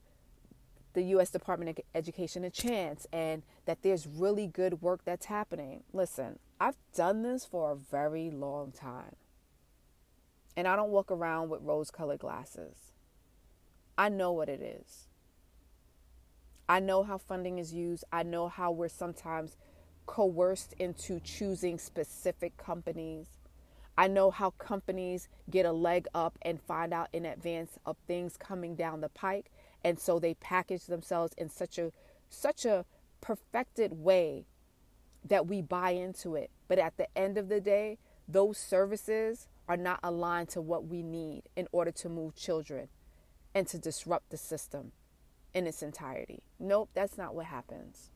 the 0.94 1.02
U.S. 1.02 1.30
Department 1.30 1.70
of 1.70 1.84
Education 1.94 2.44
a 2.44 2.50
chance 2.50 3.06
and 3.12 3.42
that 3.66 3.82
there's 3.82 4.06
really 4.06 4.46
good 4.46 4.82
work 4.82 5.00
that's 5.04 5.26
happening. 5.26 5.84
Listen, 5.92 6.38
I've 6.60 6.76
done 6.94 7.22
this 7.22 7.44
for 7.44 7.72
a 7.72 7.76
very 7.76 8.30
long 8.30 8.72
time. 8.72 9.16
And 10.56 10.68
I 10.68 10.76
don't 10.76 10.90
walk 10.90 11.10
around 11.10 11.48
with 11.48 11.62
rose 11.62 11.90
colored 11.90 12.20
glasses. 12.20 12.91
I 14.02 14.08
know 14.08 14.32
what 14.32 14.48
it 14.48 14.60
is. 14.60 15.06
I 16.68 16.80
know 16.80 17.04
how 17.04 17.18
funding 17.18 17.58
is 17.58 17.72
used. 17.72 18.02
I 18.10 18.24
know 18.24 18.48
how 18.48 18.72
we're 18.72 18.88
sometimes 18.88 19.56
coerced 20.06 20.72
into 20.80 21.20
choosing 21.20 21.78
specific 21.78 22.56
companies. 22.56 23.26
I 23.96 24.08
know 24.08 24.32
how 24.32 24.50
companies 24.50 25.28
get 25.48 25.66
a 25.66 25.70
leg 25.70 26.08
up 26.16 26.36
and 26.42 26.60
find 26.60 26.92
out 26.92 27.10
in 27.12 27.24
advance 27.24 27.78
of 27.86 27.96
things 28.08 28.36
coming 28.36 28.74
down 28.74 29.02
the 29.02 29.08
pike 29.08 29.52
and 29.84 30.00
so 30.00 30.18
they 30.18 30.34
package 30.34 30.86
themselves 30.86 31.32
in 31.38 31.48
such 31.48 31.78
a 31.78 31.92
such 32.28 32.64
a 32.64 32.84
perfected 33.20 33.92
way 33.92 34.46
that 35.24 35.46
we 35.46 35.62
buy 35.62 35.90
into 35.90 36.34
it. 36.34 36.50
But 36.66 36.80
at 36.80 36.96
the 36.96 37.06
end 37.16 37.38
of 37.38 37.48
the 37.48 37.60
day, 37.60 37.98
those 38.26 38.58
services 38.58 39.46
are 39.68 39.76
not 39.76 40.00
aligned 40.02 40.48
to 40.48 40.60
what 40.60 40.86
we 40.88 41.04
need 41.04 41.44
in 41.54 41.68
order 41.70 41.92
to 41.92 42.08
move 42.08 42.34
children 42.34 42.88
and 43.54 43.66
to 43.68 43.78
disrupt 43.78 44.30
the 44.30 44.36
system 44.36 44.92
in 45.54 45.66
its 45.66 45.82
entirety. 45.82 46.42
Nope, 46.58 46.90
that's 46.94 47.18
not 47.18 47.34
what 47.34 47.46
happens. 47.46 48.10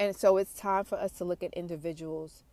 And 0.00 0.16
so 0.16 0.36
it's 0.36 0.54
time 0.54 0.84
for 0.84 0.96
us 0.96 1.12
to 1.12 1.24
look 1.24 1.42
at 1.42 1.52
individuals 1.54 2.44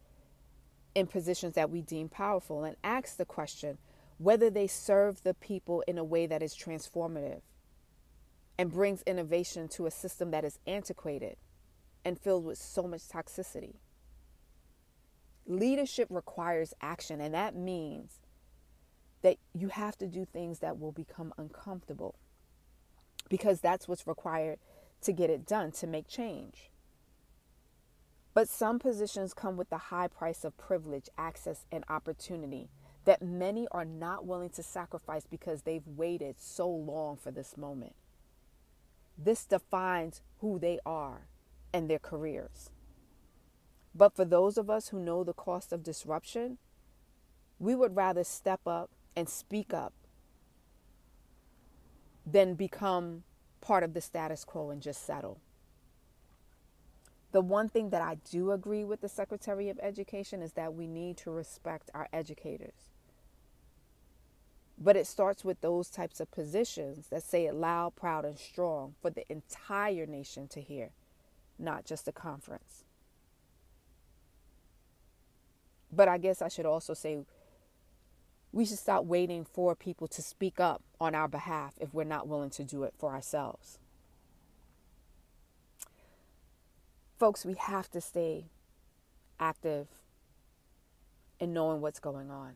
in 0.95 1.07
positions 1.07 1.53
that 1.53 1.69
we 1.69 1.81
deem 1.81 2.09
powerful 2.09 2.63
and 2.63 2.75
ask 2.83 3.17
the 3.17 3.25
question 3.25 3.77
whether 4.17 4.49
they 4.49 4.65
serve 4.65 5.21
the 5.23 5.33
people 5.33 5.83
in 5.87 5.97
a 5.97 6.03
way 6.03 6.25
that 6.25 6.41
is 6.41 6.55
transformative 6.55 7.41
and 8.57 8.71
brings 8.71 9.01
innovation 9.03 9.67
to 9.67 9.85
a 9.85 9.91
system 9.91 10.31
that 10.31 10.45
is 10.45 10.57
antiquated 10.65 11.35
and 12.05 12.19
filled 12.19 12.45
with 12.45 12.57
so 12.57 12.83
much 12.83 13.01
toxicity. 13.01 13.75
Leadership 15.47 16.07
requires 16.09 16.73
action, 16.81 17.21
and 17.21 17.33
that 17.33 17.55
means 17.55 18.19
that 19.21 19.37
you 19.53 19.69
have 19.69 19.97
to 19.97 20.07
do 20.07 20.25
things 20.25 20.59
that 20.59 20.79
will 20.79 20.91
become 20.91 21.33
uncomfortable 21.37 22.15
because 23.29 23.59
that's 23.59 23.87
what's 23.87 24.07
required 24.07 24.59
to 25.01 25.11
get 25.11 25.29
it 25.29 25.45
done, 25.45 25.71
to 25.71 25.87
make 25.87 26.07
change. 26.07 26.69
But 28.33 28.49
some 28.49 28.79
positions 28.79 29.33
come 29.33 29.55
with 29.55 29.69
the 29.69 29.77
high 29.77 30.07
price 30.07 30.43
of 30.43 30.57
privilege, 30.57 31.09
access, 31.17 31.65
and 31.71 31.83
opportunity 31.89 32.69
that 33.05 33.21
many 33.21 33.67
are 33.71 33.85
not 33.85 34.25
willing 34.25 34.49
to 34.49 34.63
sacrifice 34.63 35.25
because 35.25 35.61
they've 35.61 35.87
waited 35.87 36.35
so 36.39 36.67
long 36.67 37.17
for 37.17 37.31
this 37.31 37.55
moment. 37.55 37.95
This 39.17 39.45
defines 39.45 40.21
who 40.39 40.59
they 40.59 40.79
are 40.85 41.27
and 41.71 41.89
their 41.89 41.99
careers. 41.99 42.71
But 43.95 44.13
for 44.13 44.25
those 44.25 44.57
of 44.57 44.69
us 44.69 44.89
who 44.89 44.99
know 44.99 45.23
the 45.23 45.33
cost 45.33 45.71
of 45.71 45.81
disruption, 45.81 46.57
we 47.59 47.73
would 47.75 47.95
rather 47.95 48.25
step 48.25 48.61
up 48.67 48.89
and 49.15 49.29
speak 49.29 49.73
up 49.73 49.93
than 52.25 52.55
become 52.55 53.23
part 53.61 53.83
of 53.83 53.93
the 53.93 54.01
status 54.01 54.43
quo 54.43 54.69
and 54.69 54.81
just 54.81 55.05
settle. 55.05 55.39
The 57.31 57.41
one 57.41 57.69
thing 57.69 57.89
that 57.89 58.01
I 58.01 58.15
do 58.29 58.51
agree 58.51 58.83
with 58.83 59.01
the 59.01 59.09
Secretary 59.09 59.69
of 59.69 59.79
Education 59.81 60.41
is 60.41 60.53
that 60.53 60.73
we 60.73 60.87
need 60.87 61.17
to 61.17 61.31
respect 61.31 61.89
our 61.93 62.07
educators. 62.13 62.89
But 64.77 64.95
it 64.97 65.07
starts 65.07 65.43
with 65.43 65.61
those 65.61 65.89
types 65.89 66.19
of 66.19 66.31
positions 66.31 67.07
that 67.07 67.23
say 67.23 67.45
it 67.45 67.55
loud, 67.55 67.95
proud, 67.95 68.25
and 68.25 68.37
strong 68.37 68.95
for 69.01 69.09
the 69.09 69.29
entire 69.31 70.05
nation 70.05 70.47
to 70.49 70.61
hear, 70.61 70.91
not 71.59 71.85
just 71.85 72.07
a 72.07 72.13
conference. 72.13 72.84
But 75.95 76.07
I 76.07 76.17
guess 76.17 76.41
I 76.41 76.47
should 76.47 76.65
also 76.65 76.93
say 76.93 77.19
we 78.51 78.65
should 78.65 78.79
stop 78.79 79.05
waiting 79.05 79.45
for 79.45 79.75
people 79.75 80.07
to 80.07 80.21
speak 80.21 80.59
up 80.59 80.81
on 80.99 81.15
our 81.15 81.27
behalf 81.27 81.73
if 81.79 81.93
we're 81.93 82.03
not 82.03 82.27
willing 82.27 82.49
to 82.51 82.63
do 82.63 82.83
it 82.83 82.93
for 82.97 83.11
ourselves. 83.11 83.79
Folks, 87.17 87.45
we 87.45 87.55
have 87.55 87.89
to 87.91 88.01
stay 88.01 88.45
active 89.39 89.87
in 91.39 91.53
knowing 91.53 91.81
what's 91.81 91.99
going 91.99 92.29
on. 92.29 92.53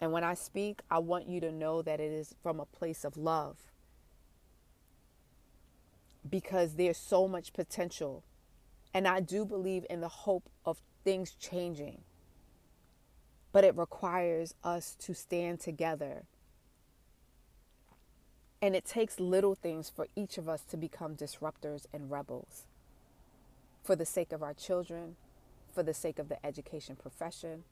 And 0.00 0.12
when 0.12 0.24
I 0.24 0.34
speak, 0.34 0.80
I 0.90 0.98
want 0.98 1.28
you 1.28 1.40
to 1.40 1.52
know 1.52 1.80
that 1.82 2.00
it 2.00 2.12
is 2.12 2.34
from 2.42 2.60
a 2.60 2.66
place 2.66 3.04
of 3.04 3.16
love. 3.16 3.56
Because 6.28 6.74
there's 6.74 6.96
so 6.96 7.28
much 7.28 7.52
potential. 7.52 8.24
And 8.94 9.08
I 9.08 9.20
do 9.20 9.44
believe 9.44 9.84
in 9.90 10.00
the 10.00 10.08
hope 10.08 10.48
of 10.64 10.78
things 11.02 11.32
changing. 11.32 12.02
But 13.52 13.64
it 13.64 13.76
requires 13.76 14.54
us 14.62 14.96
to 15.00 15.14
stand 15.14 15.60
together. 15.60 16.24
And 18.62 18.74
it 18.74 18.84
takes 18.86 19.20
little 19.20 19.54
things 19.54 19.90
for 19.90 20.06
each 20.16 20.38
of 20.38 20.48
us 20.48 20.62
to 20.70 20.76
become 20.76 21.16
disruptors 21.16 21.86
and 21.92 22.10
rebels 22.10 22.64
for 23.82 23.94
the 23.94 24.06
sake 24.06 24.32
of 24.32 24.42
our 24.42 24.54
children, 24.54 25.16
for 25.74 25.82
the 25.82 25.92
sake 25.92 26.18
of 26.18 26.30
the 26.30 26.44
education 26.46 26.96
profession, 26.96 27.64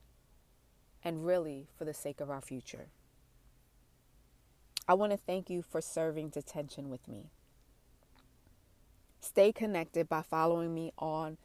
and 1.03 1.25
really 1.25 1.67
for 1.75 1.85
the 1.85 1.93
sake 1.93 2.21
of 2.21 2.29
our 2.29 2.41
future. 2.41 2.87
I 4.87 4.93
want 4.93 5.11
to 5.11 5.17
thank 5.17 5.49
you 5.49 5.61
for 5.61 5.81
serving 5.81 6.29
detention 6.29 6.89
with 6.89 7.07
me. 7.07 7.31
Stay 9.23 9.51
connected 9.53 10.09
by 10.09 10.21
following 10.21 10.73
me 10.73 10.91
on 10.99 11.37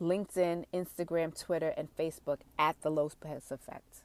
LinkedIn, 0.00 0.64
Instagram, 0.72 1.38
Twitter, 1.38 1.74
and 1.76 1.94
Facebook 1.94 2.38
at 2.58 2.80
The 2.80 2.88
Lopez 2.88 3.52
Effect. 3.52 4.04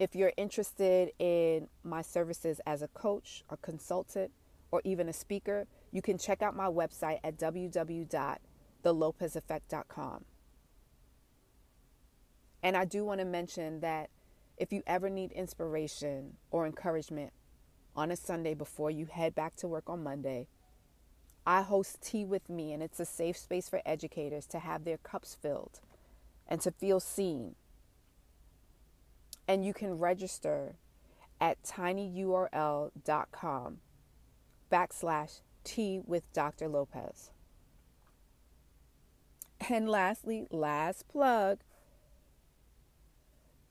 If 0.00 0.16
you're 0.16 0.32
interested 0.36 1.12
in 1.20 1.68
my 1.84 2.02
services 2.02 2.60
as 2.66 2.82
a 2.82 2.88
coach, 2.88 3.44
a 3.48 3.56
consultant, 3.56 4.32
or 4.72 4.82
even 4.82 5.08
a 5.08 5.12
speaker, 5.12 5.68
you 5.92 6.02
can 6.02 6.18
check 6.18 6.42
out 6.42 6.56
my 6.56 6.66
website 6.66 7.20
at 7.22 7.38
www.thelopezeffect.com. 7.38 10.24
And 12.64 12.76
I 12.76 12.84
do 12.84 13.04
want 13.04 13.20
to 13.20 13.24
mention 13.24 13.78
that 13.78 14.10
if 14.56 14.72
you 14.72 14.82
ever 14.88 15.08
need 15.08 15.30
inspiration 15.30 16.32
or 16.50 16.66
encouragement 16.66 17.32
on 17.94 18.10
a 18.10 18.16
Sunday 18.16 18.54
before 18.54 18.90
you 18.90 19.06
head 19.06 19.36
back 19.36 19.54
to 19.56 19.68
work 19.68 19.88
on 19.88 20.02
Monday, 20.02 20.48
I 21.48 21.62
host 21.62 22.02
Tea 22.02 22.26
with 22.26 22.50
Me, 22.50 22.74
and 22.74 22.82
it's 22.82 23.00
a 23.00 23.06
safe 23.06 23.38
space 23.38 23.70
for 23.70 23.80
educators 23.86 24.44
to 24.48 24.58
have 24.58 24.84
their 24.84 24.98
cups 24.98 25.34
filled 25.40 25.80
and 26.46 26.60
to 26.60 26.70
feel 26.70 27.00
seen. 27.00 27.54
And 29.48 29.64
you 29.64 29.72
can 29.72 29.98
register 29.98 30.74
at 31.40 31.62
tinyurl.com 31.62 32.98
backslash 34.70 35.40
tea 35.64 36.02
with 36.04 36.30
Dr. 36.34 36.68
Lopez. 36.68 37.30
And 39.70 39.88
lastly, 39.88 40.46
last 40.50 41.08
plug 41.08 41.60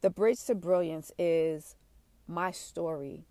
the 0.01 0.09
Bridge 0.09 0.43
to 0.45 0.55
Brilliance 0.55 1.11
is 1.19 1.75
my 2.27 2.49
story. 2.49 3.27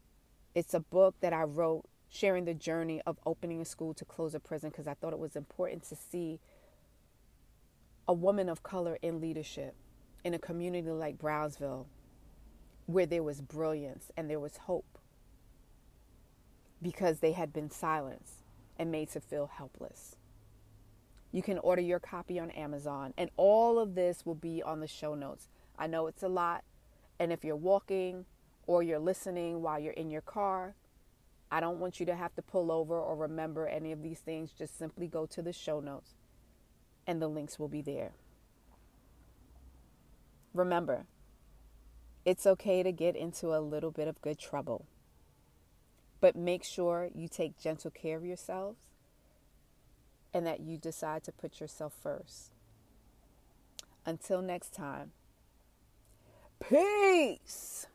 It's 0.55 0.73
a 0.73 0.79
book 0.79 1.17
that 1.21 1.33
I 1.33 1.43
wrote 1.43 1.87
sharing 2.17 2.45
the 2.45 2.55
journey 2.55 3.01
of 3.07 3.19
opening 3.27 3.61
a 3.61 3.65
school 3.65 3.93
to 3.95 4.05
close 4.05 4.35
a 4.35 4.41
prison 4.41 4.71
because 4.71 4.87
I 4.87 4.95
thought 4.95 5.13
it 5.13 5.19
was 5.19 5.37
important 5.37 5.83
to 5.85 5.97
see 5.97 6.41
a 8.09 8.13
woman 8.13 8.49
of 8.49 8.63
color 8.63 8.99
in 9.03 9.21
leadership 9.21 9.75
in 10.25 10.33
a 10.33 10.39
community 10.39 10.91
like 10.91 11.19
Brownsville 11.19 11.87
where 12.87 13.07
there 13.07 13.23
was 13.23 13.41
brilliance 13.41 14.11
and 14.17 14.31
there 14.31 14.41
was 14.41 14.57
hope 14.59 14.99
because 16.81 17.19
they 17.19 17.33
had 17.33 17.53
been 17.53 17.71
silenced 17.71 18.45
and 18.79 18.91
made 18.91 19.11
to 19.11 19.21
feel 19.21 19.47
helpless. 19.47 20.17
You 21.33 21.43
can 21.43 21.59
order 21.59 21.83
your 21.83 21.99
copy 21.99 22.39
on 22.39 22.51
Amazon, 22.53 23.13
and 23.19 23.31
all 23.37 23.79
of 23.79 23.95
this 23.95 24.25
will 24.25 24.35
be 24.35 24.63
on 24.63 24.81
the 24.81 24.87
show 24.87 25.15
notes. 25.15 25.49
I 25.79 25.87
know 25.87 26.07
it's 26.07 26.23
a 26.23 26.29
lot. 26.29 26.65
And 27.19 27.33
if 27.33 27.45
you're 27.45 27.57
walking 27.57 28.25
or 28.67 28.83
you're 28.83 28.99
listening 28.99 29.63
while 29.63 29.79
you're 29.79 29.93
in 29.93 30.11
your 30.11 30.21
car, 30.21 30.75
I 31.51 31.61
don't 31.61 31.79
want 31.79 32.01
you 32.01 32.07
to 32.07 32.17
have 32.17 32.35
to 32.35 32.43
pull 32.43 32.73
over 32.73 32.99
or 33.01 33.17
remember 33.17 33.67
any 33.67 33.93
of 33.93 34.03
these 34.03 34.19
things. 34.19 34.51
Just 34.53 34.79
simply 34.79 35.07
go 35.07 35.27
to 35.27 35.43
the 35.43 35.53
show 35.53 35.81
notes 35.81 36.15
and 37.07 37.23
the 37.23 37.29
links 37.29 37.59
will 37.59 37.69
be 37.69 37.83
there. 37.83 38.13
Remember, 40.53 41.07
it's 42.25 42.47
okay 42.47 42.83
to 42.83 42.91
get 42.91 43.15
into 43.15 43.55
a 43.55 43.61
little 43.61 43.91
bit 43.91 44.09
of 44.09 44.21
good 44.21 44.39
trouble, 44.39 44.87
but 46.21 46.35
make 46.35 46.65
sure 46.65 47.11
you 47.15 47.29
take 47.29 47.61
gentle 47.61 47.91
care 47.91 48.17
of 48.17 48.25
yourselves 48.25 48.79
and 50.35 50.47
that 50.47 50.61
you 50.61 50.77
decide 50.77 51.23
to 51.25 51.33
put 51.33 51.61
yourself 51.61 51.95
first. 52.03 52.51
Until 54.05 54.43
next 54.43 54.73
time. 54.75 55.13
Peace. 56.61 57.87